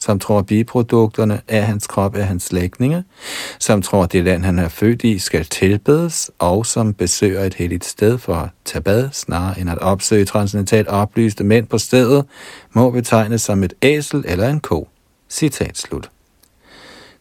som 0.00 0.18
tror 0.18 0.42
biprodukterne 0.42 1.40
af 1.48 1.66
hans 1.66 1.86
krop 1.86 2.16
er 2.16 2.22
hans 2.22 2.52
lægninge, 2.52 3.04
som 3.58 3.82
tror 3.82 4.06
det 4.06 4.24
land, 4.24 4.44
han 4.44 4.58
er 4.58 4.68
født 4.68 5.04
i, 5.04 5.18
skal 5.18 5.44
tilbedes, 5.44 6.30
og 6.38 6.66
som 6.66 6.94
besøger 6.94 7.44
et 7.44 7.54
helligt 7.54 7.84
sted 7.84 8.18
for 8.18 8.34
at 8.34 8.48
tage 8.64 8.82
bad, 8.82 9.08
snarere 9.12 9.60
end 9.60 9.70
at 9.70 9.78
opsøge 9.78 10.24
transcendentalt 10.24 10.88
oplyste 10.88 11.44
mænd 11.44 11.66
på 11.66 11.78
stedet, 11.78 12.24
må 12.72 12.90
betegnes 12.90 13.42
som 13.42 13.62
et 13.62 13.74
æsel 13.82 14.24
eller 14.28 14.48
en 14.48 14.60
ko. 14.60 14.88
Citat 15.30 15.78
slut. 15.78 16.10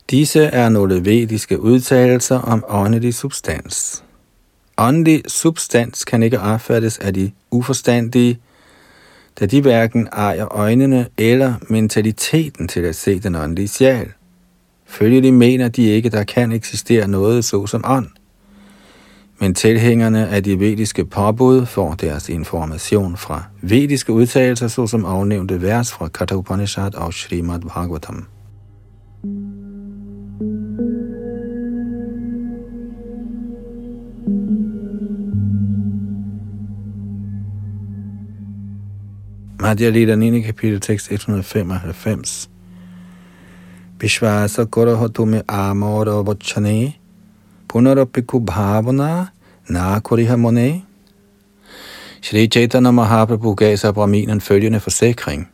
Disse 0.10 0.44
er 0.44 0.70
nogle 0.70 1.06
vediske 1.06 1.60
udtalelser 1.60 2.40
om 2.40 2.64
åndelig 2.68 3.14
substans. 3.14 4.05
Åndelig 4.78 5.22
substans 5.28 6.06
kan 6.06 6.24
ikke 6.24 6.40
opfattes 6.40 6.98
af 6.98 7.14
de 7.14 7.32
uforstandige, 7.52 8.40
da 9.40 9.46
de 9.46 9.62
hverken 9.62 10.08
ejer 10.12 10.56
øjnene 10.56 11.08
eller 11.18 11.54
mentaliteten 11.70 12.68
til 12.68 12.80
at 12.80 12.96
se 12.96 13.20
den 13.20 13.36
åndelige 13.36 13.68
sjæl. 13.68 14.08
Følgelig 14.86 15.34
mener 15.34 15.68
de 15.68 15.84
ikke, 15.84 16.10
der 16.10 16.24
kan 16.24 16.52
eksistere 16.52 17.08
noget 17.08 17.46
så 17.46 17.68
som 17.68 17.84
ånd. 17.88 18.08
Men 19.40 19.56
tilhængerne 19.56 20.28
af 20.28 20.44
de 20.44 20.60
vediske 20.60 21.06
påbud 21.06 21.66
får 21.66 21.94
deres 21.94 22.30
information 22.30 23.18
fra 23.18 23.44
vediske 23.62 24.14
udtalelser, 24.14 24.68
såsom 24.68 25.06
afnævnte 25.06 25.62
vers 25.62 25.92
fra 25.92 26.08
Katha 26.08 26.36
Upanishad 26.36 26.96
og 26.96 27.14
Srimad 27.14 27.60
Bhagavatam. 27.60 28.28
Madhya 39.58 39.89
Lita 39.89 40.15
9. 40.15 40.44
kapitel 40.44 40.80
tekst 40.80 41.12
195. 41.12 42.50
Vishvasa 44.00 44.65
korahatume 44.65 45.44
amora 45.48 46.24
vachane 46.24 46.96
punarapiku 47.68 48.39
bhavana 48.46 49.32
nakuriha 49.70 50.38
mone. 50.38 50.84
Shri 52.22 52.48
Chaitanya 52.48 52.91
Mahaprabhu 52.91 53.56
gav 53.56 53.78
sig 53.78 53.94
Brahminen 53.94 54.41
følgende 54.41 54.80
forsikring. 54.80 55.48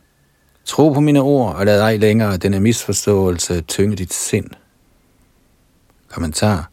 Tro 0.64 0.92
på 0.92 1.00
mine 1.00 1.20
ord, 1.20 1.54
og 1.54 1.66
lad 1.66 1.80
ej 1.80 1.96
længere 1.96 2.36
denne 2.36 2.60
misforståelse 2.60 3.60
tynge 3.60 3.96
dit 3.96 4.12
sind. 4.12 4.50
Kommentar. 6.08 6.70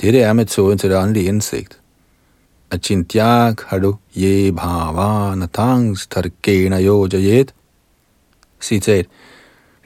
Dette 0.00 0.20
er 0.20 0.32
metoden 0.32 0.78
til 0.78 0.90
det 0.90 0.98
åndelige 0.98 1.28
indsigt. 1.28 1.80
Achintya 2.70 3.54
khalu 3.56 3.92
ye 4.14 4.52
bhavana 4.52 5.46
tarkena 6.10 6.80
yojayet. 6.80 7.54
Citat. 8.60 9.06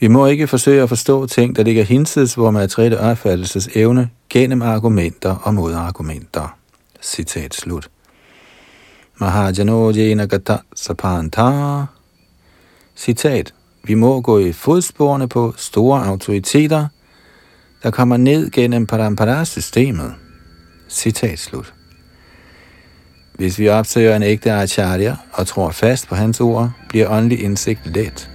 Vi 0.00 0.08
må 0.08 0.26
ikke 0.26 0.46
forsøge 0.46 0.82
at 0.82 0.88
forstå 0.88 1.26
ting, 1.26 1.56
der 1.56 1.62
ligger 1.62 1.84
hinsides 1.84 2.36
vores 2.36 2.52
materielle 2.52 3.00
opfattelses 3.00 3.68
evne 3.74 4.10
gennem 4.28 4.62
argumenter 4.62 5.34
og 5.34 5.54
modargumenter. 5.54 6.56
Citat 7.02 7.54
slut. 7.54 7.90
Mahajano 9.20 9.90
jena 9.90 10.26
gata 10.26 10.56
sapanta. 10.74 11.84
Citat. 12.96 13.54
Vi 13.84 13.94
må 13.94 14.20
gå 14.20 14.38
i 14.38 14.52
fodsporene 14.52 15.28
på 15.28 15.54
store 15.56 16.04
autoriteter, 16.04 16.86
der 17.82 17.90
kommer 17.90 18.16
ned 18.16 18.50
gennem 18.50 18.86
parampara-systemet. 18.86 20.14
Citat 20.88 21.38
slut. 21.38 21.74
Hvis 23.38 23.58
vi 23.58 23.68
opsøger 23.68 24.16
en 24.16 24.22
ægte 24.22 24.52
acharya 24.52 25.16
og 25.32 25.46
tror 25.46 25.70
fast 25.70 26.08
på 26.08 26.14
hans 26.14 26.40
ord, 26.40 26.70
bliver 26.88 27.08
åndelig 27.08 27.42
indsigt 27.42 27.86
let. 27.86 28.30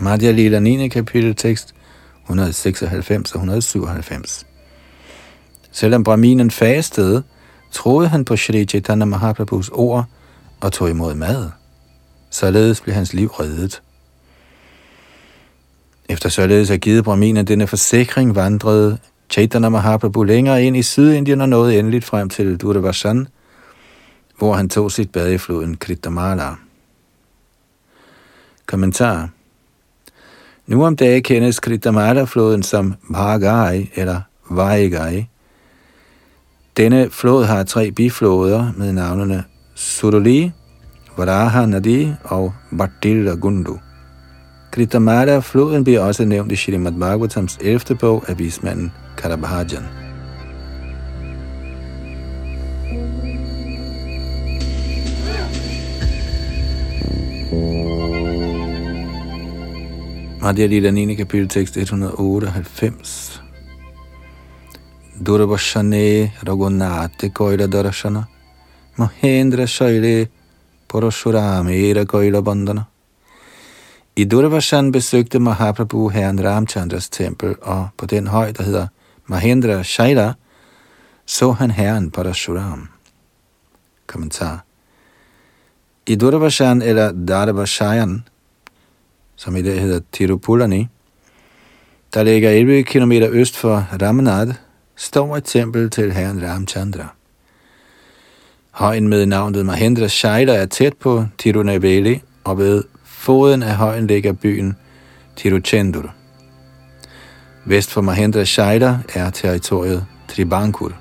Madhya 0.00 0.30
Lila 0.30 0.60
9. 0.60 0.88
kapitel 0.88 1.36
tekst 1.36 1.74
196 2.22 3.32
og 3.32 3.38
197. 3.38 4.46
Selvom 5.72 6.04
Brahminen 6.04 6.50
fastede, 6.50 7.22
troede 7.72 8.08
han 8.08 8.24
på 8.24 8.36
Shri 8.36 8.64
Chaitanya 8.64 9.04
Mahaprabhus 9.04 9.70
ord 9.72 10.04
og 10.60 10.72
tog 10.72 10.90
imod 10.90 11.14
mad. 11.14 11.50
Således 12.30 12.80
blev 12.80 12.94
hans 12.94 13.14
liv 13.14 13.28
reddet. 13.28 13.82
Efter 16.08 16.28
således 16.28 16.70
at 16.70 16.80
givet 16.80 17.04
Brahminen 17.04 17.46
denne 17.46 17.66
forsikring, 17.66 18.34
vandrede 18.34 18.98
Chaitanya 19.30 19.68
Mahaprabhu 19.68 20.22
længere 20.22 20.64
ind 20.64 20.76
i 20.76 20.82
Sydindien 20.82 21.40
og 21.40 21.48
nåede 21.48 21.78
endeligt 21.78 22.04
frem 22.04 22.28
til 22.28 22.56
Durvashan, 22.56 23.28
hvor 24.38 24.54
han 24.54 24.68
tog 24.68 24.92
sit 24.92 25.12
bad 25.12 25.32
i 25.32 25.38
floden 25.38 25.76
Kritamala. 25.76 26.48
Kommentar 28.66 29.28
Nu 30.66 30.84
om 30.84 30.96
dagen 30.96 31.22
kendes 31.22 31.60
Kritamala-floden 31.60 32.62
som 32.62 32.94
Bhagai 33.12 33.90
eller 33.94 34.20
Vaigai. 34.50 35.28
Denne 36.76 37.10
flod 37.10 37.44
har 37.44 37.62
tre 37.62 37.90
bifloder 37.90 38.72
med 38.76 38.92
navnene 38.92 39.44
Suruli, 39.74 40.52
Varaha 41.16 41.66
Nadi 41.66 42.12
og 42.24 42.54
Bhattila 42.78 43.34
Gundu. 43.34 43.78
Kritamala-floden 44.74 45.84
bliver 45.84 46.00
også 46.00 46.24
nævnt 46.24 46.52
i 46.52 46.56
Shrimad 46.56 46.92
Bhagavatams 46.92 47.58
11. 47.60 47.96
bog 48.00 48.24
af 48.28 48.38
vismanden 48.38 48.92
Karabhajan. 49.16 49.84
Madhya 60.42 60.66
Lila 60.66 60.90
9. 60.90 61.14
kapitel 61.14 61.48
tekst 61.48 61.76
198. 61.76 63.42
Durvashane 65.26 66.32
Raghunate 66.48 67.28
Koila 67.28 67.66
Darashana 67.66 68.24
Mahendra 68.96 69.66
Shaile 69.66 70.26
Parashurame 70.88 72.04
Koila 72.06 72.40
Bandana 72.40 72.84
i 74.16 74.24
Durvashan 74.24 74.92
besøgte 74.92 75.38
Mahaprabhu 75.38 76.08
herren 76.08 76.44
Ramchandras 76.44 77.08
tempel, 77.08 77.56
og 77.62 77.88
på 77.96 78.06
den 78.06 78.26
høj, 78.26 78.52
der 78.52 78.62
hedder 78.62 78.86
Mahendra 79.26 79.82
Shaila, 79.82 80.32
så 81.26 81.52
han 81.52 81.70
herren 81.70 82.10
Parashuram. 82.10 82.88
Kommentar. 84.06 84.64
I 86.06 86.14
Durvashan 86.14 86.82
eller 86.82 87.12
Darvashayan, 87.12 88.24
som 89.36 89.56
i 89.56 89.62
dag 89.62 89.80
hedder 89.80 90.00
Tirupulani, 90.12 90.88
der 92.14 92.22
ligger 92.22 92.50
11 92.50 92.82
km 92.82 93.12
øst 93.12 93.56
for 93.56 93.86
Ramanad, 94.02 94.54
står 94.96 95.36
et 95.36 95.44
tempel 95.44 95.90
til 95.90 96.12
herren 96.12 96.42
Ramchandra. 96.42 97.14
Højen 98.70 99.08
med 99.08 99.26
navnet 99.26 99.66
Mahendra 99.66 100.08
Shaila 100.08 100.54
er 100.54 100.66
tæt 100.66 100.96
på 100.96 101.26
Tirunaveli 101.38 102.20
og 102.44 102.58
ved 102.58 102.82
foden 103.24 103.62
af 103.62 103.76
højen 103.76 104.06
ligger 104.06 104.32
byen 104.32 104.76
Tiruchendur. 105.36 106.14
Vest 107.64 107.90
for 107.90 108.00
Mahendra 108.00 108.44
Shaila 108.44 108.98
er 109.14 109.30
territoriet 109.30 110.06
Tribankur. 110.28 110.92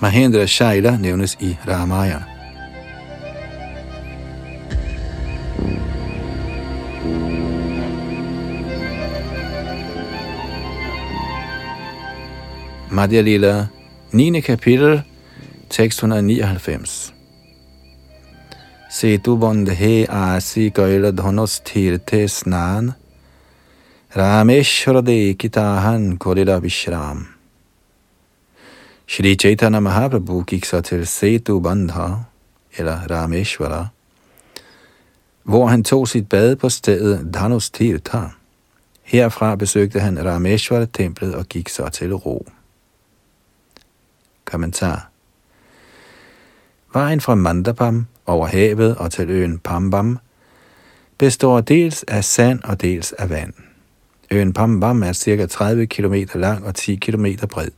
Mahendra 0.00 0.46
Shaila 0.46 0.96
nævnes 0.96 1.36
i 1.40 1.56
Ramayana. 1.68 2.24
Madhya 12.90 13.20
Lila, 13.20 13.66
9. 14.12 14.40
kapitel, 14.40 15.02
tekst 15.70 15.98
199. 15.98 17.15
Setu 18.88 19.36
bondhe 19.36 20.06
asi 20.08 20.70
gaila 20.70 21.10
dhanos 21.10 21.60
tirte 21.64 22.28
snan, 22.28 22.94
Rameshwara 24.14 25.02
dekitahan 25.02 26.16
korila 26.18 26.60
vishram. 26.60 27.26
Shri 29.06 29.36
Chaitanya 29.36 29.80
Mahaprabhu 29.80 30.44
gik 30.46 30.64
så 30.64 30.80
til 30.80 31.06
Setu 31.06 31.60
Bandha, 31.60 32.26
eller 32.78 33.06
Rameshwara, 33.10 33.88
hvor 35.42 35.66
han 35.66 35.84
tog 35.84 36.08
sit 36.08 36.28
bad 36.28 36.56
på 36.56 36.68
stedet 36.68 37.34
Dhanus 37.34 37.70
Tirtha. 37.70 38.28
Herfra 39.02 39.56
besøgte 39.56 40.00
han 40.00 40.18
Rameshwara-templet 40.18 41.34
og 41.34 41.48
gik 41.48 41.68
så 41.68 41.88
til 41.88 42.14
ro. 42.14 42.46
Kommentar 44.44 45.10
Vejen 46.96 47.20
fra 47.20 47.34
Mandapam 47.34 48.06
over 48.26 48.46
havet 48.46 48.96
og 48.96 49.12
til 49.12 49.30
øen 49.30 49.58
Pambam 49.58 50.18
består 51.18 51.60
dels 51.60 52.02
af 52.08 52.24
sand 52.24 52.62
og 52.64 52.80
dels 52.80 53.12
af 53.12 53.30
vand. 53.30 53.52
Øen 54.30 54.52
Pambam 54.52 55.02
er 55.02 55.12
ca. 55.12 55.46
30 55.46 55.86
km 55.86 56.14
lang 56.34 56.66
og 56.66 56.74
10 56.74 56.94
km 56.96 57.26
bred. 57.50 57.68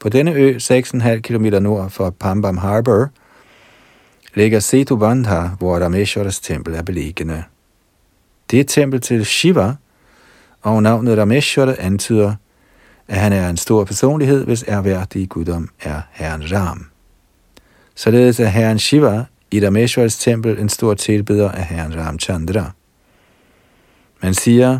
På 0.00 0.08
denne 0.08 0.32
ø, 0.32 0.56
6,5 0.56 1.20
km 1.20 1.44
nord 1.44 1.90
for 1.90 2.10
Pambam 2.10 2.56
Harbor, 2.56 3.08
ligger 4.34 4.60
Setu 4.60 4.96
Bandha, 4.96 5.48
hvor 5.58 5.78
Rameshwaras 5.78 6.40
tempel 6.40 6.74
er 6.74 6.82
beliggende. 6.82 7.44
Det 8.50 8.60
er 8.60 8.64
tempel 8.64 9.00
til 9.00 9.26
Shiva, 9.26 9.74
og 10.62 10.82
navnet 10.82 11.18
Rameshwara 11.18 11.74
antyder, 11.78 12.34
at 13.08 13.16
han 13.16 13.32
er 13.32 13.50
en 13.50 13.56
stor 13.56 13.84
personlighed, 13.84 14.44
hvis 14.44 14.64
erhverdige 14.68 15.26
guddom 15.26 15.68
er 15.82 16.00
herren 16.12 16.52
Ram. 16.52 16.91
Således 18.02 18.40
er 18.40 18.46
herren 18.46 18.78
Shiva 18.78 19.24
i 19.50 19.66
Rameshwaras 19.66 20.18
tempel 20.18 20.58
en 20.58 20.68
stor 20.68 20.94
tilbeder 20.94 21.50
af 21.50 21.64
herren 21.64 21.96
Ramchandra. 21.96 22.70
Man 24.22 24.34
siger, 24.34 24.78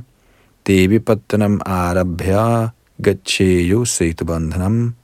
Devi 0.66 0.98
Patanam 0.98 1.60
Arabhya 1.66 2.68
Gacheyo 3.02 3.84
Setubandhanam. 3.84 4.94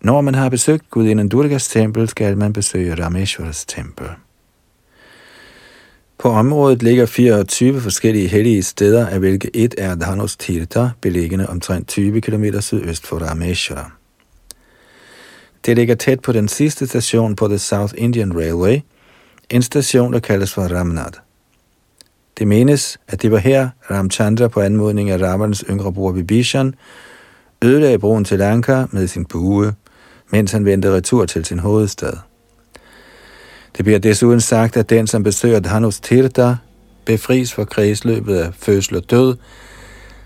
Når 0.00 0.20
man 0.20 0.34
har 0.34 0.48
besøgt 0.48 0.90
gudinden 0.90 1.28
Durgas 1.28 1.68
tempel, 1.68 2.08
skal 2.08 2.38
man 2.38 2.52
besøge 2.52 3.04
Rameshwaras 3.04 3.64
tempel. 3.64 4.06
På 6.18 6.28
området 6.28 6.82
ligger 6.82 7.06
24 7.06 7.80
forskellige 7.80 8.28
hellige 8.28 8.62
steder, 8.62 9.06
af 9.06 9.18
hvilke 9.18 9.50
et 9.56 9.74
er 9.78 9.94
Dhanos 9.94 10.36
Tirtha, 10.36 10.88
beliggende 11.00 11.48
omtrent 11.48 11.88
20 11.88 12.20
km 12.20 12.44
sydøst 12.60 13.06
for 13.06 13.18
Rameshwara. 13.18 13.90
Det 15.66 15.76
ligger 15.76 15.94
tæt 15.94 16.20
på 16.20 16.32
den 16.32 16.48
sidste 16.48 16.86
station 16.86 17.36
på 17.36 17.48
The 17.48 17.58
South 17.58 17.94
Indian 17.96 18.36
Railway, 18.36 18.80
en 19.50 19.62
station, 19.62 20.12
der 20.12 20.18
kaldes 20.18 20.52
for 20.52 20.62
Ramnad. 20.62 21.12
Det 22.38 22.48
menes, 22.48 22.98
at 23.08 23.22
det 23.22 23.30
var 23.30 23.38
her, 23.38 23.68
Ramchandra 23.90 24.48
på 24.48 24.60
anmodning 24.60 25.10
af 25.10 25.20
Ravans 25.22 25.64
yngre 25.70 25.92
bror 25.92 26.12
Bibishan 26.12 26.74
ødelagde 27.64 27.98
broen 27.98 28.24
til 28.24 28.38
Lanka 28.38 28.84
med 28.90 29.06
sin 29.06 29.24
bue, 29.24 29.74
mens 30.30 30.52
han 30.52 30.64
vendte 30.64 30.92
retur 30.92 31.26
til 31.26 31.44
sin 31.44 31.58
hovedstad. 31.58 32.12
Det 33.76 33.84
bliver 33.84 33.98
desuden 33.98 34.40
sagt, 34.40 34.76
at 34.76 34.90
den, 34.90 35.06
som 35.06 35.22
besøger 35.22 35.60
Dhanus 35.60 36.00
Tirtha, 36.00 36.54
befries 37.04 37.52
for 37.52 37.64
kredsløbet 37.64 38.36
af 38.36 38.54
fødsel 38.54 38.96
og 38.96 39.10
død, 39.10 39.36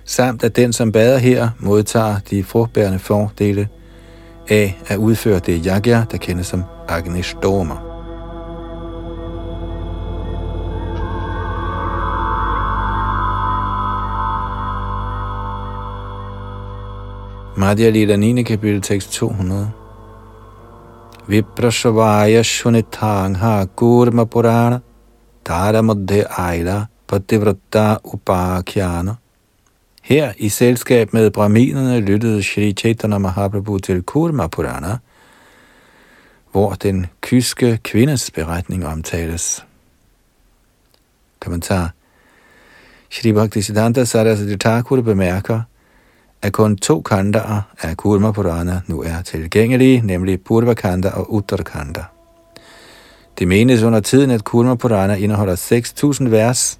samt 0.05 0.45
at 0.45 0.57
den, 0.57 0.73
som 0.73 0.93
bader 0.93 1.19
her, 1.19 1.49
modtager 1.59 2.17
de 2.31 2.45
frugtbærende 2.45 2.99
fordele 2.99 3.69
af 4.49 4.79
at 4.87 4.97
udføre 4.97 5.39
det 5.39 5.67
yagya, 5.67 6.05
der 6.11 6.19
kendes 6.19 6.47
som 6.47 6.65
Agnishtoma. 6.89 7.75
Madhya 17.57 17.91
Lila 17.91 18.17
9. 18.17 18.43
kapitel 18.43 18.83
tekst 18.83 19.13
200 19.13 19.71
Viprashavaya 21.29 22.43
Shunitangha 22.43 23.67
Kurma 23.77 24.25
Purana 24.25 24.81
Tara 25.45 25.83
Madhya 25.83 26.25
Aila 26.39 26.87
Pativratta 27.09 27.99
Upakhyana 28.05 29.15
her 30.09 30.33
i 30.37 30.49
selskab 30.49 31.13
med 31.13 31.31
brahminerne 31.31 32.01
lyttede 32.01 32.43
Shri 32.43 32.73
Chaitanya 32.73 33.19
Mahaprabhu 33.19 33.79
til 33.79 34.03
Kurma 34.03 34.47
Purana, 34.47 34.97
hvor 36.53 36.73
den 36.73 37.07
kyske 37.21 37.79
kvindes 37.85 38.31
beretning 38.31 38.87
omtales. 38.87 39.65
Kommentar 41.41 41.91
Shri 43.11 43.33
Bhaktisiddhanta 43.33 44.05
Saraswati 44.05 44.57
Thakur 44.57 45.01
bemærker, 45.01 45.61
at 46.43 46.53
kun 46.53 46.77
to 46.77 47.01
kandaer 47.01 47.63
af 47.83 47.97
Kurma 47.97 48.33
Purana 48.33 48.81
nu 48.87 49.03
er 49.03 49.23
tilgængelige, 49.23 50.01
nemlig 50.01 50.41
Purva 50.41 50.75
Kanda 50.75 51.09
og 51.09 51.33
Uttara 51.33 52.05
Det 53.39 53.49
menes 53.49 53.83
under 53.83 54.01
tiden, 54.01 54.31
at 54.31 54.45
Kurma 54.45 54.75
Purana 54.75 55.15
indeholder 55.15 55.57
6.000 56.23 56.29
vers, 56.29 56.79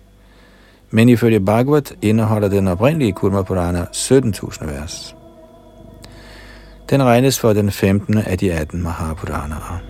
men 0.91 1.09
ifølge 1.09 1.41
Bhagavad 1.41 1.95
indeholder 2.03 2.49
den 2.49 2.69
oprindelige 2.69 3.13
Kurma 3.13 3.43
Purana 3.43 3.85
17.000 3.93 4.67
vers. 4.67 5.17
Den 6.91 7.03
regnes 7.03 7.41
for 7.41 7.53
den 7.53 7.71
15. 7.71 8.19
af 8.19 8.39
de 8.39 8.53
18 8.53 8.83
Mahapuranaer. 8.83 9.83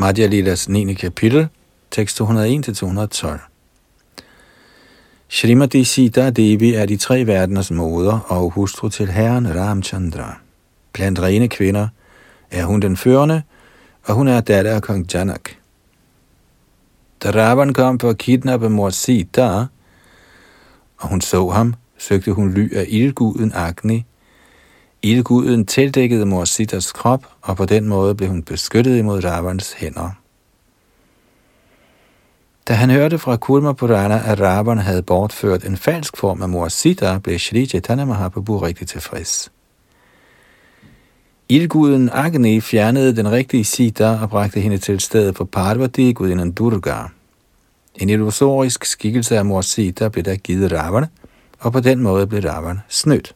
Madhya 0.00 0.26
Lilas 0.26 0.68
9. 0.68 0.94
kapitel, 0.94 1.48
tekst 1.90 2.20
201-212. 2.20 2.26
Srimati 5.28 5.84
Sita 5.84 6.30
Devi 6.30 6.74
er 6.74 6.86
de 6.86 6.96
tre 6.96 7.26
verdeners 7.26 7.70
moder 7.70 8.18
og 8.18 8.50
hustru 8.50 8.88
til 8.88 9.08
herren 9.08 9.56
Ramchandra. 9.56 10.49
Blandt 10.92 11.22
rene 11.22 11.48
kvinder 11.48 11.88
er 12.50 12.64
hun 12.64 12.80
den 12.80 12.96
førende, 12.96 13.42
og 14.02 14.14
hun 14.14 14.28
er 14.28 14.40
datter 14.40 14.74
af 14.74 14.82
kong 14.82 15.14
Janak. 15.14 15.50
Da 17.22 17.30
Ravan 17.30 17.72
kom 17.72 18.00
for 18.00 18.10
at 18.10 18.18
kidnappe 18.18 18.70
mor 18.70 18.90
Sita, 18.90 19.66
og 20.98 21.08
hun 21.08 21.20
så 21.20 21.48
ham, 21.48 21.74
søgte 21.98 22.32
hun 22.32 22.52
ly 22.52 22.74
af 22.74 22.86
ildguden 22.88 23.52
Agni. 23.54 24.04
Ildguden 25.02 25.66
tildækkede 25.66 26.26
mor 26.26 26.44
Sitas 26.44 26.92
krop, 26.92 27.26
og 27.42 27.56
på 27.56 27.64
den 27.64 27.88
måde 27.88 28.14
blev 28.14 28.28
hun 28.28 28.42
beskyttet 28.42 28.98
imod 28.98 29.24
Ravans 29.24 29.72
hænder. 29.72 30.10
Da 32.68 32.74
han 32.74 32.90
hørte 32.90 33.18
fra 33.18 33.36
Kulma 33.36 33.72
Purana, 33.72 34.22
at 34.26 34.40
Ravan 34.40 34.78
havde 34.78 35.02
bortført 35.02 35.64
en 35.64 35.76
falsk 35.76 36.16
form 36.16 36.42
af 36.42 36.48
mor 36.48 36.68
Sita, 36.68 37.18
blev 37.18 37.38
Shri 37.38 37.66
Chaitanya 37.66 38.04
Mahaprabhu 38.04 38.58
rigtig 38.58 38.88
tilfreds. 38.88 39.52
Ildguden 41.50 42.10
Agni 42.12 42.60
fjernede 42.60 43.16
den 43.16 43.32
rigtige 43.32 43.64
Sita 43.64 44.18
og 44.22 44.30
bragte 44.30 44.60
hende 44.60 44.78
til 44.78 45.00
stedet 45.00 45.36
for 45.36 45.44
Parvati, 45.44 46.12
gudinden 46.12 46.52
Durga. 46.52 46.96
En 47.94 48.08
illusorisk 48.08 48.84
skikkelse 48.84 49.38
af 49.38 49.44
mor 49.44 49.60
Sita 49.60 50.08
blev 50.08 50.24
der 50.24 50.36
givet 50.36 50.72
Ravan, 50.72 51.06
og 51.58 51.72
på 51.72 51.80
den 51.80 52.00
måde 52.00 52.26
blev 52.26 52.42
Ravan 52.42 52.78
snydt. 52.88 53.34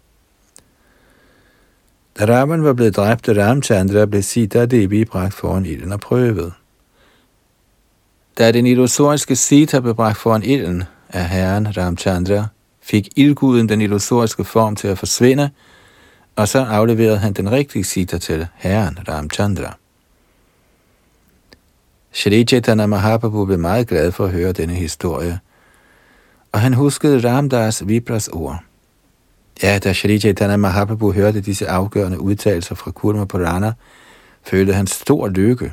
Da 2.19 2.25
Ravan 2.25 2.65
var 2.65 2.73
blevet 2.73 2.97
dræbt 2.97 3.29
af 3.29 3.47
Ramchandra, 3.47 4.07
blev 4.07 4.23
Sita 4.23 4.67
Devi 4.67 5.05
bragt 5.05 5.35
foran 5.35 5.67
ilden 5.67 5.93
og 5.93 6.01
prøvet. 6.01 6.53
Da 8.39 8.53
den 8.53 8.67
illusoriske 8.67 9.37
Sita 9.37 9.81
blev 9.81 9.95
bragt 9.95 10.19
foran 10.19 10.43
ilden 10.43 10.83
af 11.09 11.29
herren 11.29 11.77
Ramchandra, 11.77 12.47
fik 12.83 13.09
ildguden 13.17 13.69
den 13.69 13.81
illusoriske 13.81 14.45
form 14.45 14.77
til 14.77 14.89
at 14.89 14.99
forsvinde, 14.99 15.51
og 16.37 16.49
så 16.49 16.65
afleverede 16.65 17.19
han 17.19 17.33
den 17.33 17.53
rigtige 17.53 17.85
Sita 17.85 18.19
til 18.19 18.47
herren 18.55 18.99
Ramchandra. 19.09 19.77
Shri 22.13 22.45
Chaitanya 22.45 22.87
Mahaprabhu 22.87 23.45
blev 23.45 23.59
meget 23.59 23.89
glad 23.89 24.13
for 24.13 24.25
at 24.25 24.31
høre 24.31 24.53
denne 24.53 24.75
historie, 24.75 25.41
og 26.53 26.61
han 26.61 26.75
huskede 26.75 27.29
Ramdas 27.29 27.89
Vipras 27.89 28.29
ord. 28.29 28.59
Ja, 29.63 29.79
da 29.79 29.93
Shri 29.93 30.19
Chaitanya 30.19 30.57
Mahaprabhu 30.57 31.13
hørte 31.13 31.41
disse 31.41 31.69
afgørende 31.69 32.21
udtalelser 32.21 32.75
fra 32.75 32.91
Kurma 32.91 33.25
Purana, 33.25 33.73
følte 34.43 34.73
han 34.73 34.87
stor 34.87 35.29
lykke. 35.29 35.73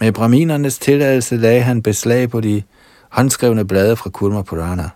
Med 0.00 0.12
brahminernes 0.12 0.78
tilladelse 0.78 1.36
lagde 1.36 1.62
han 1.62 1.82
beslag 1.82 2.30
på 2.30 2.40
de 2.40 2.62
håndskrevne 3.08 3.64
blade 3.64 3.96
fra 3.96 4.10
Kurma 4.10 4.42
Purana. 4.42 4.90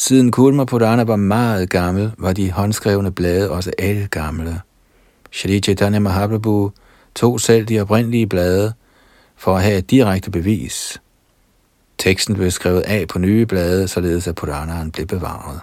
Siden 0.00 0.30
Kurma 0.30 0.64
Purana 0.64 1.04
var 1.04 1.16
meget 1.16 1.70
gammel, 1.70 2.12
var 2.18 2.32
de 2.32 2.50
håndskrevne 2.50 3.12
blade 3.12 3.50
også 3.50 3.72
alle 3.78 4.06
gamle. 4.06 4.60
Shri 5.30 5.60
Chaitanya 5.60 5.98
Mahaprabhu 5.98 6.72
tog 7.14 7.40
selv 7.40 7.66
de 7.66 7.80
oprindelige 7.80 8.26
blade 8.26 8.72
for 9.36 9.56
at 9.56 9.62
have 9.62 9.78
et 9.78 9.90
direkte 9.90 10.30
bevis. 10.30 11.02
Teksten 11.98 12.34
blev 12.34 12.50
skrevet 12.50 12.80
af 12.80 13.08
på 13.08 13.18
nye 13.18 13.46
blade, 13.46 13.88
således 13.88 14.28
at 14.28 14.34
Puranaen 14.34 14.90
blev 14.90 15.06
bevaret. 15.06 15.60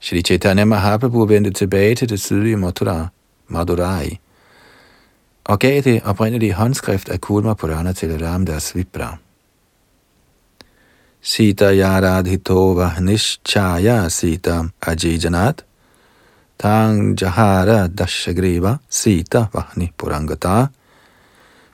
Shri 0.00 0.22
Chaitanya 0.22 0.64
Mahaprabhu 0.64 1.24
vendte 1.24 1.50
tilbage 1.50 1.94
til 1.94 2.08
det 2.08 2.20
sydlige 2.20 2.56
Mathura, 2.56 3.06
Madurai, 3.48 4.18
og 5.44 5.58
gav 5.58 5.82
det 5.82 6.02
oprindelige 6.04 6.52
håndskrift 6.52 7.08
af 7.08 7.20
Kurma 7.20 7.54
Purana 7.54 7.92
til 7.92 8.26
Ramdas 8.26 8.76
Vipra. 8.76 9.16
Sita 11.20 11.72
Yaradhitova 11.72 12.98
Nishchaya 13.00 14.08
Sita 14.10 14.70
Ajijanat 14.80 15.62
Tang 16.56 17.16
Jahara 17.16 17.88
Dashagriva 17.88 18.78
Sita 18.88 19.48
Vahni 19.52 19.92
Purangata 19.98 20.70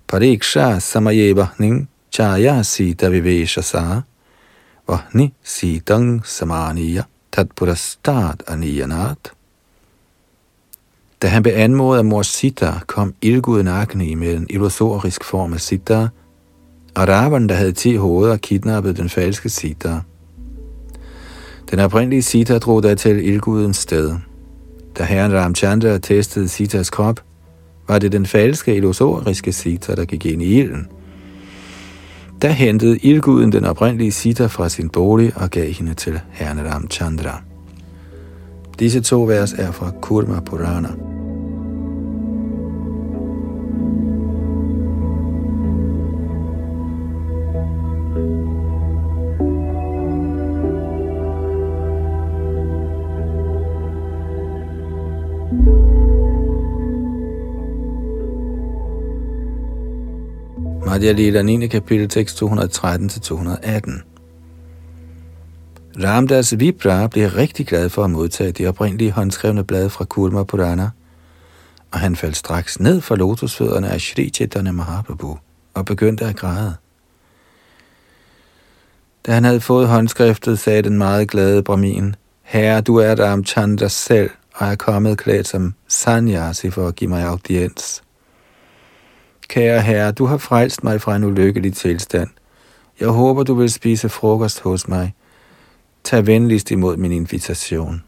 Pariksha 0.08 0.80
Samaye 0.80 1.34
Vahning 1.34 1.86
Chaya 2.10 2.64
Sita 2.64 3.10
Viveshasa. 3.10 4.04
Vahni 4.88 5.32
Sitang 5.42 6.22
Samaniya 6.24 7.06
Tatpurastad 7.30 8.42
Aniyanat. 8.46 9.32
Da 11.22 11.28
han 11.28 11.42
blev 11.42 11.54
anmodet 11.56 11.98
af 11.98 12.04
mor 12.04 12.22
Sita, 12.22 12.80
kom 12.86 13.14
ildguden 13.22 13.68
Agni 13.68 14.14
med 14.14 14.34
en 14.34 14.46
illusorisk 14.50 15.24
form 15.24 15.52
af 15.52 15.60
Sita, 15.60 16.08
og 16.96 17.08
Ravan, 17.08 17.48
der 17.48 17.54
havde 17.54 17.72
ti 17.72 17.96
hoveder, 17.96 18.36
kidnappede 18.36 18.94
den 18.94 19.08
falske 19.08 19.48
Sita. 19.48 20.00
Den 21.70 21.78
oprindelige 21.78 22.22
Sita 22.22 22.58
drog 22.58 22.82
da 22.82 22.94
til 22.94 23.28
ildgudens 23.28 23.76
sted. 23.76 24.14
Da 24.98 25.04
herren 25.04 25.34
Ramchandra 25.34 25.98
testede 25.98 26.48
Sitas 26.48 26.90
krop, 26.90 27.20
var 27.88 27.98
det 27.98 28.12
den 28.12 28.26
falske 28.26 28.76
illusoriske 28.76 29.52
Sita, 29.52 29.94
der 29.94 30.04
gik 30.04 30.26
ind 30.26 30.42
i 30.42 30.60
ilden. 30.60 30.86
Da 32.42 32.50
hentede 32.50 32.98
ildguden 32.98 33.52
den 33.52 33.64
oprindelige 33.64 34.12
Sita 34.12 34.46
fra 34.46 34.68
sin 34.68 34.88
bolig 34.88 35.32
og 35.36 35.50
gav 35.50 35.72
hende 35.72 35.94
til 35.94 36.20
herren 36.30 36.72
Ramchandra. 36.72 37.42
Disse 38.78 39.00
to 39.00 39.22
vers 39.22 39.52
er 39.52 39.72
fra 39.72 39.90
Kurma 40.02 40.40
Purana. 40.40 41.13
Madhya 61.04 61.22
Lila 61.22 61.42
9. 61.42 61.68
kapitel 61.68 62.08
tekst 62.08 62.42
213-218. 62.42 62.46
Ramdas 66.04 66.58
Vipra 66.58 67.06
blev 67.06 67.28
rigtig 67.28 67.66
glad 67.66 67.88
for 67.88 68.04
at 68.04 68.10
modtage 68.10 68.52
det 68.52 68.68
oprindelige 68.68 69.10
håndskrevne 69.10 69.64
blad 69.64 69.90
fra 69.90 70.04
Kulma 70.04 70.42
Purana, 70.42 70.90
og 71.90 71.98
han 71.98 72.16
faldt 72.16 72.36
straks 72.36 72.80
ned 72.80 73.00
for 73.00 73.16
lotusfødderne 73.16 73.88
af 73.88 74.00
Shri 74.00 74.30
Chaitanya 74.30 74.72
Mahaprabhu 74.72 75.38
og 75.74 75.84
begyndte 75.84 76.24
at 76.24 76.36
græde. 76.36 76.74
Da 79.26 79.32
han 79.32 79.44
havde 79.44 79.60
fået 79.60 79.88
håndskriftet, 79.88 80.58
sagde 80.58 80.82
den 80.82 80.98
meget 80.98 81.30
glade 81.30 81.62
Brahmin, 81.62 82.14
Herre, 82.42 82.80
du 82.80 82.96
er 82.96 83.14
Ramchandra 83.14 83.88
selv, 83.88 84.30
og 84.54 84.66
er 84.66 84.74
kommet 84.74 85.18
klædt 85.18 85.48
som 85.48 85.74
sanyasi 85.88 86.70
for 86.70 86.88
at 86.88 86.96
give 86.96 87.10
mig 87.10 87.24
audiens. 87.24 88.02
Kære 89.48 89.82
herre, 89.82 90.12
du 90.12 90.26
har 90.26 90.36
frelst 90.36 90.84
mig 90.84 91.00
fra 91.00 91.16
en 91.16 91.24
ulykkelig 91.24 91.74
tilstand. 91.74 92.28
Jeg 93.00 93.08
håber, 93.08 93.42
du 93.42 93.54
vil 93.54 93.70
spise 93.70 94.08
frokost 94.08 94.60
hos 94.60 94.88
mig. 94.88 95.14
Tag 96.04 96.26
venligst 96.26 96.70
imod 96.70 96.96
min 96.96 97.12
invitation. 97.12 98.02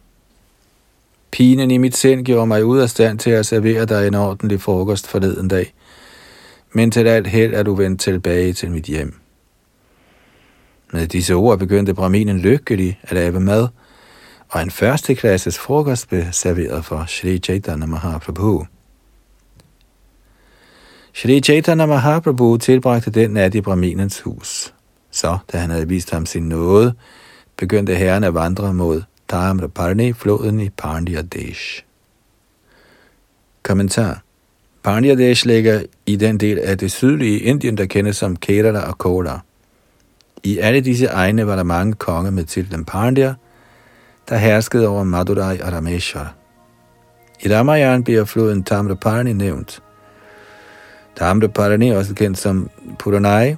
Pinen 1.31 1.71
i 1.71 1.79
mit 1.79 1.97
sind 1.97 2.25
gjorde 2.25 2.47
mig 2.47 2.65
ud 2.65 2.79
af 2.79 2.91
stand 2.91 3.19
til 3.19 3.31
at 3.31 3.47
servere 3.47 3.85
dig 3.85 4.07
en 4.07 4.15
ordentlig 4.15 4.61
frokost 4.61 5.07
forleden 5.07 5.49
dag. 5.49 5.75
Men 6.73 6.91
til 6.91 7.07
alt 7.07 7.27
held 7.27 7.55
er 7.55 7.63
du 7.63 7.75
vendt 7.75 8.01
tilbage 8.01 8.53
til 8.53 8.71
mit 8.71 8.85
hjem. 8.85 9.15
Med 10.93 11.07
disse 11.07 11.35
ord 11.35 11.59
begyndte 11.59 11.95
braminen 11.95 12.39
lykkelig 12.39 13.01
at 13.03 13.13
lave 13.13 13.41
mad, 13.41 13.69
og 14.49 14.63
en 14.63 14.71
førsteklasses 14.71 15.59
frokost 15.59 16.09
blev 16.09 16.25
serveret 16.33 16.85
for 16.85 17.05
Sri 17.09 17.39
Chaitanya 17.39 17.87
Mahaprabhu. 17.87 18.67
Shri 21.17 21.41
Chaitanya 21.41 21.87
Mahaprabhu 21.87 22.59
tilbragte 22.59 23.11
den 23.11 23.31
nat 23.31 23.55
i 23.55 23.61
Brahminens 23.61 24.21
hus. 24.21 24.75
Så, 25.11 25.39
da 25.53 25.59
han 25.59 25.71
havde 25.71 25.89
vist 25.89 26.11
ham 26.11 26.27
sin 26.27 26.49
nåde, 26.49 26.95
begyndte 27.57 27.95
herren 27.95 28.25
at 28.25 28.35
vandre 28.35 28.75
mod 28.75 29.03
Tamraparni, 29.29 30.13
floden 30.13 30.61
i 30.61 30.69
Desh. 31.33 31.83
Kommentar 33.63 34.23
Desh 34.85 35.47
ligger 35.47 35.83
i 36.07 36.17
den 36.17 36.41
del 36.41 36.59
af 36.59 36.79
det 36.79 36.93
sydlige 36.93 37.39
Indien, 37.39 37.79
der 37.79 37.87
kendes 37.87 38.17
som 38.17 38.37
Kerala 38.37 38.81
og 38.81 38.99
Kola. 38.99 39.39
I 40.43 40.59
alle 40.59 40.81
disse 40.81 41.07
egne 41.07 41.47
var 41.47 41.57
der 41.57 41.63
mange 41.63 41.93
konger 41.93 42.31
med 42.31 42.45
titlen 42.45 42.85
Pandya, 42.85 43.35
der 44.29 44.37
herskede 44.37 44.89
over 44.89 45.05
Madurai 45.05 45.61
og 45.61 45.73
Rameshwar. 45.73 46.35
I 47.41 47.55
Ramayana 47.55 48.03
bliver 48.03 48.25
floden 48.25 48.63
Tamraparni 48.63 49.33
nævnt– 49.33 49.83
Tamraparani, 51.17 51.91
også 51.91 52.15
kendt 52.15 52.39
som 52.39 52.71
Purunai. 52.99 53.57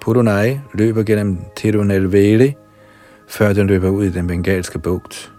Purunai 0.00 0.60
løber 0.74 1.02
gennem 1.02 1.38
Tirunelveli, 1.56 2.54
før 3.28 3.52
den 3.52 3.66
løber 3.66 3.88
ud 3.88 4.04
i 4.04 4.10
den 4.10 4.26
bengalske 4.26 4.78
bugt. 4.78 5.32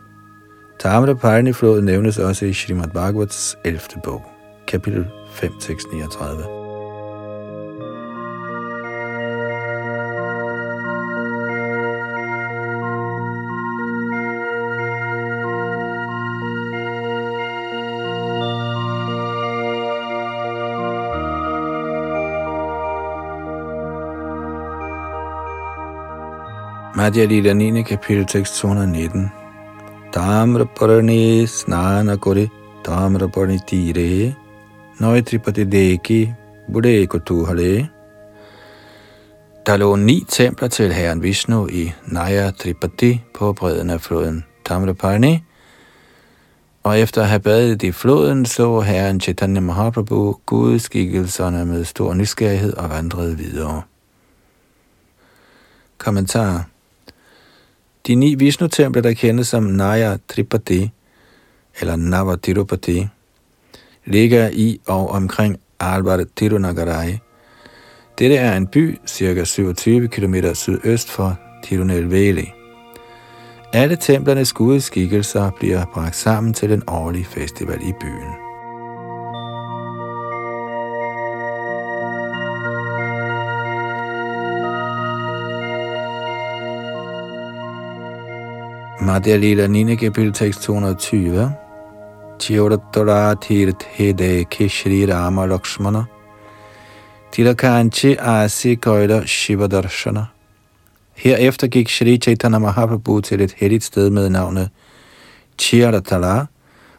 Tamraparani-floden 0.80 1.86
nævnes 1.86 2.20
også 2.20 2.46
i 2.46 2.54
Srimad 2.54 2.88
Bhagavats 2.88 3.58
11. 3.66 3.82
bog, 4.04 4.26
kapitel 4.68 5.08
5, 5.32 5.52
tekst 5.60 5.88
39. 5.94 6.57
Madhya 27.08 27.26
Lila 27.26 27.54
9. 27.54 27.84
kapitel 27.84 28.26
tekst 28.26 28.58
219. 28.60 29.32
Tamra 30.12 30.66
parani 30.66 31.48
snana 31.48 32.18
kore 32.18 32.50
tamra 32.84 33.28
parani 33.32 33.60
tire 33.68 34.36
nøjtripati 35.00 35.64
deki 35.64 36.34
bude 36.68 37.08
kutuhale. 37.08 37.88
Der 39.66 39.78
lå 39.78 39.96
ni 39.96 40.26
templer 40.30 40.68
til 40.68 40.94
herren 40.94 41.24
Vishnu 41.24 41.68
i 41.68 41.94
Naya 42.06 42.52
Tripati 42.52 43.24
på 43.34 43.54
bredden 43.54 43.90
af 43.90 44.02
floden 44.02 44.46
Tamraparni, 44.66 45.44
og 46.84 47.00
efter 47.00 47.22
at 47.22 47.28
have 47.28 47.40
badet 47.40 47.84
i 47.84 47.92
floden, 47.92 48.46
så 48.46 48.80
herren 48.80 49.22
Chaitanya 49.22 49.62
Mahaprabhu 49.62 50.40
gudskikkelserne 50.46 51.66
med 51.66 51.84
stor 51.84 52.14
nysgerrighed 52.14 52.74
og 52.74 52.90
vandrede 52.90 53.38
videre. 53.38 53.82
Kommentar 55.98 56.68
de 58.08 58.16
ni 58.16 58.36
Vishnu-templer, 58.36 59.02
der 59.02 59.14
kendes 59.14 59.48
som 59.48 59.64
Naya 59.64 60.18
Tripati, 60.30 60.92
eller 61.80 61.96
Navatirupati, 61.96 63.08
ligger 64.06 64.50
i 64.54 64.82
og 64.88 65.10
omkring 65.10 65.58
Alvar 65.80 66.24
Tirunagarai. 66.36 67.18
Dette 68.20 68.36
er 68.36 68.58
en 68.58 68.68
by 68.68 68.98
ca. 69.08 69.44
27 69.44 70.08
km 70.08 70.36
sydøst 70.54 71.10
for 71.10 71.40
Tirunelveli. 71.64 72.52
Alle 73.74 73.96
templernes 73.96 74.54
gudeskikkelser 74.54 75.52
bliver 75.60 75.86
bragt 75.94 76.16
sammen 76.16 76.54
til 76.54 76.72
en 76.72 76.84
årlig 76.88 77.26
festival 77.26 77.80
i 77.82 77.94
byen. 78.02 78.47
Madhya 89.08 89.38
Lila 89.40 89.68
9. 89.68 89.96
kapitel 89.96 90.34
tekst 90.34 90.64
220. 90.64 91.50
Chioratora 92.40 93.36
Tirthede 93.40 94.46
Kishri 94.50 95.08
Rama 95.08 95.48
Lakshmana 95.48 96.10
Tilakanchi 97.32 98.18
Asi 98.20 98.76
Koida 98.76 99.26
Shiva 99.26 99.70
Darshana 99.70 100.28
Herefter 101.16 101.68
gik 101.68 101.88
Shri 101.88 102.18
Chaitanya 102.18 102.60
Mahaprabhu 102.60 103.22
til 103.22 103.42
et 103.42 103.54
helligt 103.54 103.84
sted 103.84 104.10
med 104.10 104.30
navnet 104.30 104.70
Chiratala, 105.58 106.46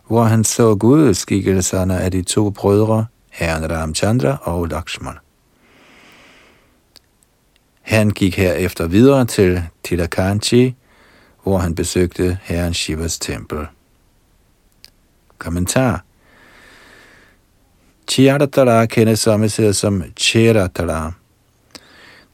hvor 0.07 0.25
han 0.25 0.45
så 0.45 0.75
gudskikkelserne 0.75 2.01
af 2.01 2.11
de 2.11 2.23
to 2.23 2.51
brødre, 2.51 3.07
herren 3.31 3.71
Ramchandra 3.71 4.39
og 4.43 4.69
Lakshmana. 4.69 5.19
Han 7.83 8.11
gik 8.11 8.37
herefter 8.37 8.87
videre 8.87 9.25
til 9.25 9.63
Tilakanchi, 9.85 10.75
hvor 11.49 11.59
han 11.59 11.75
besøgte 11.75 12.39
herren 12.43 12.75
Shivas 12.75 13.19
tempel. 13.19 13.59
Kommentar 15.39 16.05
Chiratala 18.11 18.87
kendes 18.87 19.21
samtidig 19.21 19.75
som 19.75 20.03
Cheratala. 20.17 21.13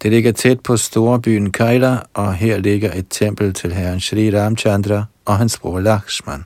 Det 0.03 0.11
ligger 0.11 0.33
tæt 0.33 0.61
på 0.61 0.77
storbyen 0.77 1.53
Kaila, 1.53 1.99
og 2.15 2.35
her 2.35 2.59
ligger 2.59 2.93
et 2.93 3.07
tempel 3.11 3.53
til 3.53 3.73
herren 3.73 4.01
Sri 4.01 4.31
Ramchandra 4.31 5.05
og 5.25 5.39
hans 5.39 5.59
bror 5.59 5.81
Lakshman. 5.81 6.45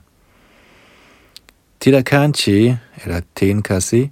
Tilakanchi, 1.79 2.75
eller 3.03 3.21
Tenkasi, 3.35 4.11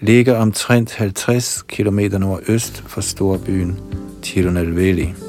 ligger 0.00 0.36
omtrent 0.36 0.94
50 0.94 1.62
km 1.62 1.98
nordøst 1.98 2.82
for 2.86 3.00
storbyen 3.00 3.80
Tirunelveli. 4.22 5.27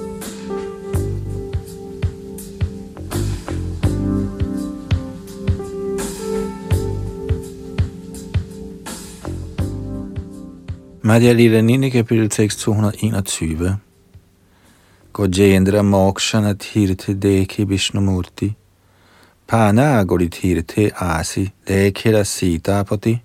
Madhya 11.09 11.33
Lila 11.33 11.61
9. 11.61 11.89
kapitel 11.89 12.29
tekst 12.29 12.59
221. 12.59 13.77
Gojendra 15.13 15.81
mokshana 15.81 16.53
tirte 16.53 17.15
dekhi 17.21 17.65
Vishnumurti. 17.69 18.53
Pana 19.47 20.05
tirthe 20.05 20.91
asi 21.01 21.51
dekhira 21.67 22.23
sitapati. 22.23 23.21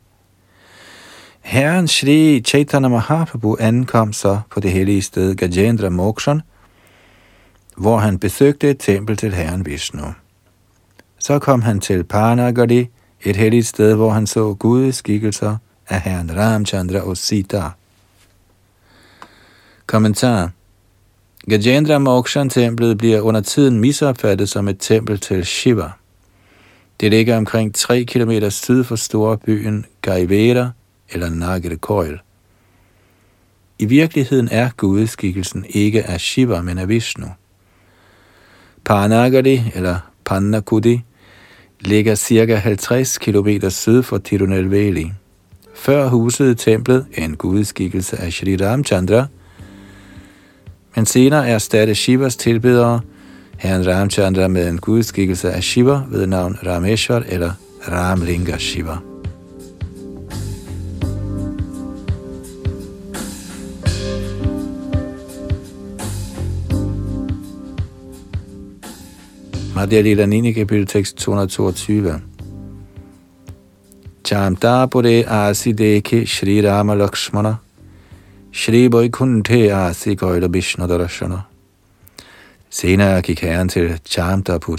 Herren 1.42 1.86
Shri 1.86 2.40
Chaitanya 2.40 2.88
Mahaprabhu 2.88 3.56
ankom 3.60 4.12
så 4.12 4.40
på 4.50 4.60
det 4.60 4.70
hellige 4.70 5.02
sted 5.02 5.36
Gajendra 5.36 5.90
Mokshan, 5.90 6.42
hvor 7.76 7.98
han 7.98 8.18
besøgte 8.18 8.70
et 8.70 8.78
tempel 8.78 9.16
til 9.16 9.34
herren 9.34 9.66
Vishnu. 9.66 10.14
Så 11.18 11.38
kom 11.38 11.62
han 11.62 11.80
til 11.80 12.04
Panagadi, 12.04 12.88
et 13.24 13.36
helligt 13.36 13.66
sted, 13.66 13.94
hvor 13.94 14.10
han 14.10 14.26
så 14.26 14.54
Guds 14.54 14.96
skikkelser 14.96 15.56
af 15.88 16.00
herren 16.00 16.36
Ramchandra 16.36 16.98
og 16.98 17.16
Sita. 17.16 17.62
Kommentar 19.86 20.50
Gajendra 21.48 21.98
Mokshan 21.98 22.50
templet 22.50 22.98
bliver 22.98 23.20
under 23.20 23.40
tiden 23.40 23.80
misopfattet 23.80 24.48
som 24.48 24.68
et 24.68 24.76
tempel 24.80 25.20
til 25.20 25.46
Shiva. 25.46 25.90
Det 27.00 27.10
ligger 27.10 27.36
omkring 27.36 27.74
3 27.74 28.04
km 28.04 28.48
syd 28.48 28.84
for 28.84 28.96
storbyen 28.96 29.86
Gaivera, 30.00 30.70
eller 31.10 31.30
Nagarkoil. 31.30 32.18
I 33.78 33.84
virkeligheden 33.84 34.48
er 34.52 34.70
gudeskikkelsen 34.76 35.66
ikke 35.68 36.04
af 36.04 36.20
Shiva, 36.20 36.62
men 36.62 36.78
af 36.78 36.88
Vishnu. 36.88 37.26
Panagari 38.84 39.62
eller 39.74 39.98
Pannakudi, 40.24 41.00
ligger 41.80 42.14
ca. 42.14 42.54
50 42.54 43.18
km 43.18 43.68
syd 43.68 44.02
for 44.02 44.18
Tirunelveli. 44.18 45.12
Før 45.84 46.08
huset 46.08 46.58
templet 46.58 47.06
en 47.18 47.36
gudskikkelse 47.36 48.16
af 48.16 48.32
Shri 48.32 48.56
Ramchandra, 48.56 49.26
men 50.96 51.06
senere 51.06 51.48
erstatte 51.48 51.94
Shivas 51.94 52.36
tilbedere 52.36 53.00
herren 53.58 53.86
Ramchandra 53.86 54.48
med 54.48 54.68
en 54.68 54.78
gudskikkelse 54.78 55.52
af 55.52 55.62
Shiva 55.62 56.00
ved 56.10 56.26
navn 56.26 56.58
Rameshwar 56.66 57.24
eller 57.28 57.52
Ramlinga 57.88 58.58
Shiva. 58.58 58.96
Madhya 69.74 70.00
Lila 70.00 70.26
9. 70.26 70.52
kapitel 70.52 70.86
tekst 70.86 71.16
222. 71.16 72.33
Chamtapure 74.24 75.24
asideke 75.26 76.26
Shri 76.26 76.62
Rama 76.62 76.94
Lakshmana 76.94 77.58
Shri 78.52 78.88
Vaikunthe 78.88 79.70
asi 79.70 80.16
Gaila 80.16 80.48
Vishnu 80.48 80.86
Darashana. 80.86 81.40
Senere 82.70 83.22
gik 83.22 83.40
herren 83.40 83.68
til 83.68 84.00
Chamtapur, 84.04 84.78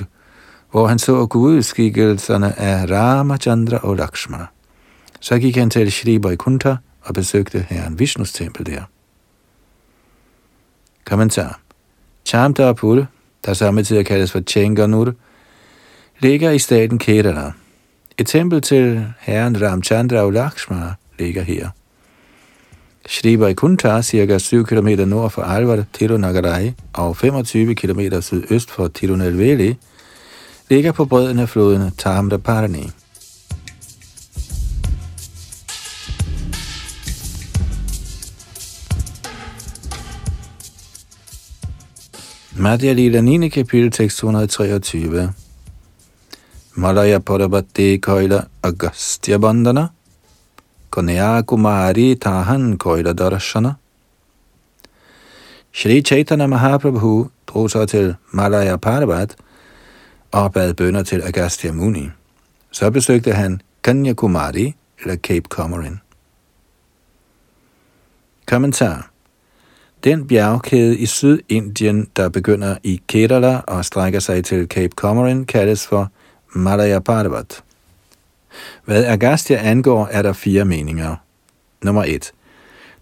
hvor 0.71 0.87
han 0.87 0.99
så 0.99 1.25
gudskikkelserne 1.25 2.59
af 2.59 2.89
Ramachandra 2.89 3.77
og 3.77 3.95
Lakshmana. 3.95 4.45
Så 5.19 5.39
gik 5.39 5.55
han 5.55 5.69
til 5.69 5.91
Shri 5.91 6.17
Vaikuntha 6.23 6.75
og 7.01 7.13
besøgte 7.13 7.65
herren 7.69 7.99
Vishnus 7.99 8.33
tempel 8.33 8.65
der. 8.65 8.83
Kommentar. 11.05 11.59
Chamtapur 12.25 13.05
der 13.45 13.53
samtidig 13.53 14.05
kaldes 14.05 14.31
for 14.31 14.39
Chenganur, 14.39 15.13
ligger 16.19 16.51
i 16.51 16.59
staten 16.59 16.99
Kerala. 16.99 17.51
Et 18.17 18.27
tempel 18.27 18.61
til 18.61 19.05
herren 19.19 19.61
Ramchandra 19.61 20.17
og 20.17 20.33
Lakshmana 20.33 20.93
ligger 21.19 21.41
her. 21.41 21.69
Shri 23.07 23.39
Vaikuntha, 23.39 24.01
cirka 24.01 24.37
7 24.37 24.65
km 24.65 24.87
nord 24.87 25.31
for 25.31 25.41
Alvar, 25.41 25.83
Tirunagarai 25.93 26.73
og 26.93 27.17
25 27.17 27.75
km 27.75 27.99
sydøst 28.21 28.71
for 28.71 28.87
Tirunelveli, 28.87 29.75
ligger 30.69 30.91
på 30.91 31.05
bredden 31.05 31.39
af 31.39 31.49
floden 31.49 31.91
Tamdaparani. 31.97 32.89
Madhya 42.57 42.93
Lila 42.93 43.21
9. 43.21 43.49
kapitel, 43.49 43.91
tekst 43.91 44.17
223. 44.17 45.33
Malaya 46.77 47.19
Parabati 47.19 47.99
Koila 47.99 48.47
Agastya 48.61 49.37
Bandana 49.37 49.91
Konya 50.91 51.41
Kumari 51.43 52.15
Tahan 52.15 52.77
Koila 52.77 53.13
Darashana 53.13 53.77
Shri 55.71 56.01
Chaitanya 56.01 56.47
Mahaprabhu 56.47 57.29
drog 57.47 57.71
så 57.71 57.85
til 57.85 58.15
Malaya 58.31 58.75
Parbat 58.75 59.35
og 60.31 60.53
bad 60.53 60.73
bønder 60.73 61.03
til 61.03 61.21
Agastya 61.21 61.71
Muni. 61.71 62.09
Så 62.71 62.91
besøgte 62.91 63.33
han 63.33 63.61
Kanyakumari 63.83 64.75
eller 65.01 65.15
Cape 65.15 65.47
Comorin. 65.49 65.99
Kommentar 68.45 69.11
den 70.03 70.27
bjergkæde 70.27 70.97
i 70.97 71.05
Sydindien, 71.05 72.07
der 72.15 72.29
begynder 72.29 72.77
i 72.83 73.01
Kerala 73.07 73.57
og 73.57 73.85
strækker 73.85 74.19
sig 74.19 74.45
til 74.45 74.67
Cape 74.67 74.95
Comorin, 74.95 75.45
kaldes 75.45 75.87
for 75.87 76.11
Madhya 76.55 76.99
Parvat. 76.99 77.63
Hvad 78.85 79.05
Agastya 79.05 79.57
angår, 79.57 80.07
er 80.11 80.21
der 80.21 80.33
fire 80.33 80.65
meninger. 80.65 81.15
Nummer 81.83 82.03
1. 82.03 82.31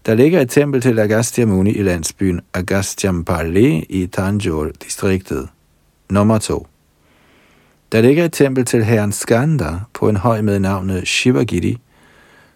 Der 0.06 0.14
ligger 0.14 0.40
et 0.40 0.50
tempel 0.50 0.80
til 0.80 0.98
Agastya 0.98 1.46
Muni 1.46 1.70
i 1.70 1.82
landsbyen 1.82 2.40
Agastyampalli 2.54 3.86
i 3.88 4.06
Tanjore-distriktet. 4.06 5.48
Nummer 6.10 6.38
2. 6.38 6.66
Der 7.92 8.00
ligger 8.00 8.24
et 8.24 8.32
tempel 8.32 8.64
til 8.64 8.84
herren 8.84 9.12
Skanda 9.12 9.72
på 9.92 10.08
en 10.08 10.16
høj 10.16 10.40
med 10.40 10.58
navnet 10.58 11.08
Shivagiri, 11.08 11.78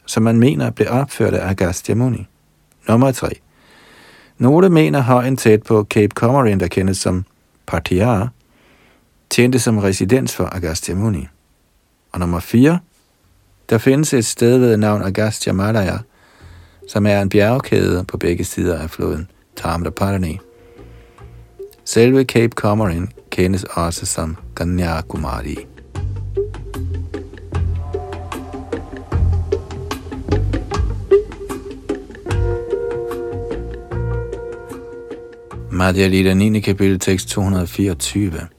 som 0.06 0.22
man 0.22 0.38
mener 0.38 0.70
blev 0.70 0.88
opført 0.90 1.34
af 1.34 1.50
Agastya 1.50 1.94
Muni. 1.94 2.26
Nummer 2.88 3.12
3. 3.12 3.30
Nogle 4.38 4.68
mener 4.68 5.00
højen 5.00 5.36
tæt 5.36 5.62
på 5.62 5.86
Cape 5.90 6.14
Comorin, 6.14 6.60
der 6.60 6.68
kendes 6.68 6.98
som 6.98 7.24
Partia, 7.66 8.28
tjente 9.38 9.58
som 9.58 9.78
residens 9.78 10.34
for 10.34 10.48
Agastya 10.52 10.94
Muni. 10.94 11.28
Og 12.12 12.20
nummer 12.20 12.40
4. 12.40 12.78
Der 13.70 13.78
findes 13.78 14.14
et 14.14 14.24
sted 14.24 14.58
ved 14.58 14.76
navn 14.76 15.02
Agastya 15.02 15.52
Malaya, 15.52 15.98
som 16.88 17.06
er 17.06 17.22
en 17.22 17.28
bjergkæde 17.28 18.04
på 18.04 18.16
begge 18.16 18.44
sider 18.44 18.78
af 18.78 18.90
floden 18.90 19.30
Tamraparani. 19.56 20.38
Selve 21.84 22.24
Cape 22.24 22.52
Comorin 22.54 23.08
kendes 23.30 23.64
også 23.64 24.06
som 24.06 24.36
Ganyakumari. 24.54 25.66
Madhya 35.70 36.06
Lita 36.06 36.34
9. 36.34 36.60
kapitel 36.60 36.98
tekst 36.98 37.28
224. 37.28 38.57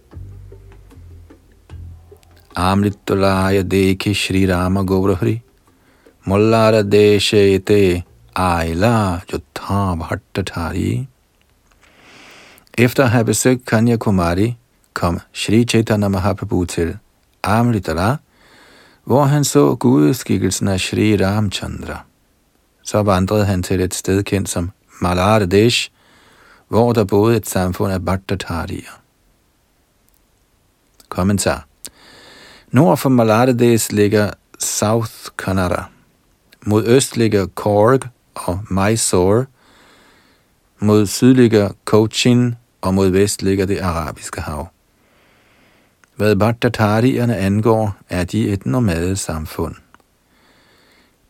Amritulaya 2.59 3.63
dekhi 3.63 4.13
Shri 4.13 4.45
Rama 4.45 4.83
Gaurahri 4.83 5.41
Mullara 6.27 6.83
Deshete 6.83 8.03
Aila 8.35 9.21
Jotha 9.27 9.95
Bhattatari 9.95 11.07
Efter 12.77 13.03
at 13.03 13.11
have 13.11 13.25
besøgt 13.25 13.65
Kanya 13.65 13.97
Kumari, 13.97 14.57
kom 14.93 15.19
Shri 15.33 15.63
Chaitanya 15.63 16.07
Mahaprabhu 16.07 16.65
til 16.65 16.97
Amritala, 17.43 18.17
Hvor 19.03 19.23
han 19.23 19.43
så 19.43 19.75
gudeskikkelsen 19.75 20.67
af 20.67 20.79
Shri 20.79 21.15
Ramchandra, 21.15 22.03
så 22.83 23.03
vandrede 23.03 23.45
han 23.45 23.63
til 23.63 23.81
et 23.81 23.93
sted 23.93 24.23
kendt 24.23 24.49
som 24.49 24.71
Malaradesh, 25.01 25.89
hvor 26.67 26.93
der 26.93 27.03
boede 27.03 27.37
et 27.37 27.47
samfund 27.47 27.93
af 27.93 28.05
Bhattatarier. 28.05 29.01
Kommentar. 31.09 31.68
Nord 32.71 32.97
for 32.97 33.09
Malaradesh 33.09 33.93
ligger 33.93 34.31
South 34.59 35.13
Kannada. 35.37 35.83
Mod 36.65 36.85
øst 36.87 37.17
ligger 37.17 37.45
Korg 37.45 37.99
og 38.35 38.59
Mysore. 38.69 39.45
Mod 40.79 41.05
syd 41.05 41.33
ligger 41.33 41.69
Cochin, 41.85 42.55
og 42.81 42.93
mod 42.93 43.09
vest 43.09 43.41
ligger 43.41 43.65
det 43.65 43.79
arabiske 43.79 44.41
hav. 44.41 44.67
Hvad 46.15 46.35
Bhattatarierne 46.35 47.37
angår, 47.37 47.95
er 48.09 48.23
de 48.23 48.49
et 48.49 48.65
nomadesamfund. 48.65 49.75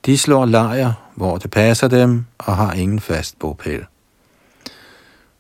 De 0.05 0.17
slår 0.17 0.45
lejr, 0.45 0.93
hvor 1.15 1.37
det 1.37 1.51
passer 1.51 1.87
dem, 1.87 2.25
og 2.37 2.57
har 2.57 2.73
ingen 2.73 2.99
fast 2.99 3.39
bopæl. 3.39 3.85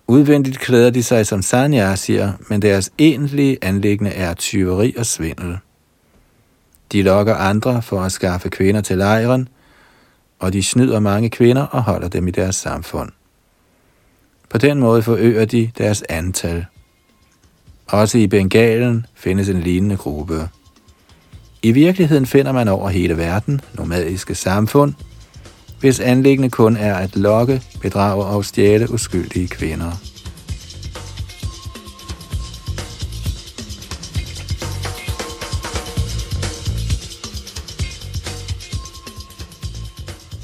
Udvendigt 0.07 0.59
klæder 0.59 0.89
de 0.89 1.03
sig 1.03 1.27
som 1.27 1.41
sanyasier, 1.41 2.33
men 2.49 2.61
deres 2.61 2.91
egentlige 2.97 3.57
anlæggende 3.61 4.11
er 4.11 4.33
tyveri 4.33 4.95
og 4.97 5.05
svindel. 5.05 5.57
De 6.91 7.01
lokker 7.01 7.35
andre 7.35 7.81
for 7.81 8.01
at 8.01 8.11
skaffe 8.11 8.49
kvinder 8.49 8.81
til 8.81 8.97
lejren, 8.97 9.47
og 10.39 10.53
de 10.53 10.63
snyder 10.63 10.99
mange 10.99 11.29
kvinder 11.29 11.61
og 11.61 11.83
holder 11.83 12.07
dem 12.07 12.27
i 12.27 12.31
deres 12.31 12.55
samfund. 12.55 13.09
På 14.49 14.57
den 14.57 14.79
måde 14.79 15.01
forøger 15.01 15.45
de 15.45 15.71
deres 15.77 16.03
antal. 16.09 16.65
Også 17.87 18.17
i 18.17 18.27
Bengalen 18.27 19.05
findes 19.15 19.49
en 19.49 19.59
lignende 19.59 19.97
gruppe. 19.97 20.49
I 21.61 21.71
virkeligheden 21.71 22.25
finder 22.25 22.51
man 22.51 22.67
over 22.67 22.89
hele 22.89 23.17
verden 23.17 23.61
nomadiske 23.73 24.35
samfund, 24.35 24.93
hvis 25.79 25.99
anlæggende 25.99 26.49
kun 26.49 26.77
er 26.77 26.95
at 26.95 27.15
lokke, 27.15 27.61
bedrage 27.81 28.23
og 28.25 28.45
stjæle 28.45 28.91
uskyldige 28.91 29.47
kvinder. 29.47 30.08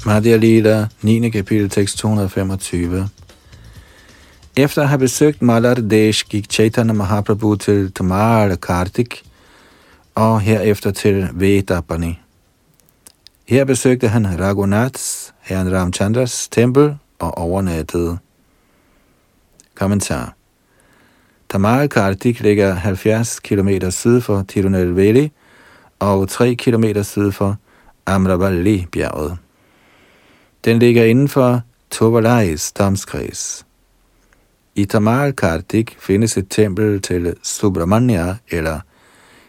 Madhya 0.06 0.36
Lila, 0.36 0.88
9. 1.02 1.30
kapitel, 1.30 1.68
tekst 1.68 1.98
225. 1.98 3.08
Efter 4.56 4.82
at 4.82 4.88
have 4.88 4.98
besøgt 4.98 5.42
Malar 5.42 5.74
Desh, 5.74 6.24
gik 6.28 6.50
Chaitanya 6.50 6.92
Mahaprabhu 6.92 7.56
til 7.56 7.92
Tamar 7.92 8.54
Kartik, 8.54 9.22
og 10.14 10.40
herefter 10.40 10.90
til 10.90 11.28
Vedapani. 11.32 12.20
Her 13.48 13.64
besøgte 13.64 14.08
han 14.08 14.40
Raghunaths, 14.40 15.34
herren 15.40 15.72
Ramchandras 15.72 16.48
tempel 16.48 16.96
og 17.18 17.38
overnattede. 17.38 18.18
Kommentar. 19.74 20.34
Tamal 21.48 21.88
Kartik 21.88 22.40
ligger 22.40 22.74
70 22.74 23.40
km 23.40 23.68
syd 23.90 24.20
for 24.20 24.42
Tirunelveli 24.48 25.32
og 25.98 26.28
3 26.28 26.54
km 26.54 26.84
syd 27.02 27.32
for 27.32 27.56
Amravalli-bjerget. 28.06 29.38
Den 30.64 30.78
ligger 30.78 31.04
inden 31.04 31.28
for 31.28 31.62
Tobalais 31.90 32.72
domskreds. 32.72 33.66
I 34.74 34.84
Tamal 34.84 35.32
Kartik 35.32 35.96
findes 36.00 36.36
et 36.36 36.46
tempel 36.50 37.02
til 37.02 37.34
Subramanya 37.42 38.36
eller 38.50 38.80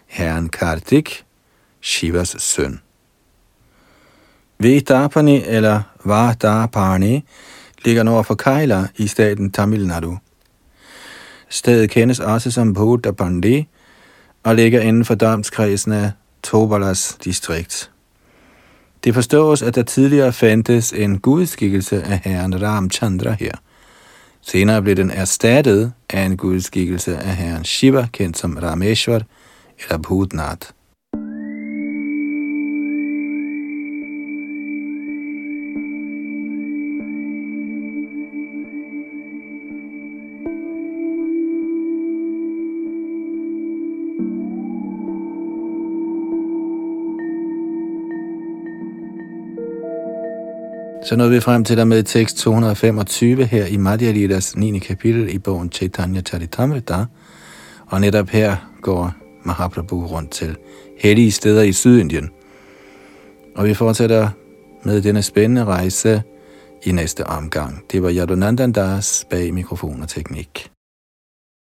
herren 0.08 0.50
Kartik, 0.50 1.26
Shivas 1.82 2.36
søn. 2.40 2.80
Vedapani 4.60 5.44
eller 5.46 5.82
Vardapani 6.06 7.24
ligger 7.86 8.04
nord 8.04 8.26
for 8.26 8.36
Kaila 8.36 8.88
i 8.96 9.08
staten 9.08 9.52
Tamil 9.52 9.88
Nadu. 9.88 10.18
Stedet 11.50 11.90
kendes 11.90 12.20
også 12.20 12.52
som 12.52 12.74
Bhodapandi 12.74 13.68
og 14.44 14.56
ligger 14.56 14.82
inden 14.82 15.06
for 15.06 15.16
domskredsen 15.16 15.92
af 15.92 16.12
Tobalas 16.44 17.18
distrikt. 17.24 17.92
Det 19.04 19.14
forstås, 19.14 19.62
at 19.62 19.76
der 19.76 19.84
tidligere 19.84 20.34
fandtes 20.34 20.94
en 20.94 21.20
gudskikkelse 21.20 22.04
af 22.04 22.22
herren 22.24 22.62
Ramchandra 22.62 23.32
her. 23.32 23.52
Senere 24.42 24.82
blev 24.82 24.96
den 24.96 25.12
erstattet 25.12 25.94
af 26.10 26.22
en 26.22 26.38
gudskikkelse 26.38 27.18
af 27.18 27.36
herren 27.36 27.66
Shiva, 27.66 28.08
kendt 28.14 28.38
som 28.38 28.58
Rameshwar 28.58 29.22
eller 29.84 29.98
Bhutnath. 29.98 30.70
Så 51.08 51.16
nåede 51.16 51.32
vi 51.32 51.40
frem 51.40 51.64
til 51.64 51.78
der 51.78 51.86
med 51.86 52.04
tekst 52.04 52.38
225 52.38 53.46
her 53.46 53.66
i 53.66 53.78
Madhya 53.78 54.12
Lidas 54.12 54.58
9. 54.58 54.80
kapitel 54.80 55.34
i 55.34 55.38
bogen 55.38 55.72
Chaitanya 55.72 56.22
Charitamrita. 56.22 57.06
Og 57.86 58.02
netop 58.02 58.30
her 58.30 58.56
går 58.82 59.14
Mahaprabhu 59.44 60.06
rundt 60.06 60.32
til 60.32 60.56
hellige 61.00 61.32
steder 61.32 61.62
i 61.62 61.72
Sydindien. 61.72 62.30
Og 63.56 63.66
vi 63.66 63.74
fortsætter 63.74 64.30
med 64.84 65.02
denne 65.02 65.22
spændende 65.22 65.66
rejse 65.66 66.22
i 66.84 66.92
næste 66.92 67.28
omgang. 67.28 67.84
Det 67.92 68.04
var 68.04 68.12
Yadunandandas 68.14 69.26
bag 69.30 69.54
mikrofon 69.54 70.02
og 70.02 70.10
teknik. 70.10 70.72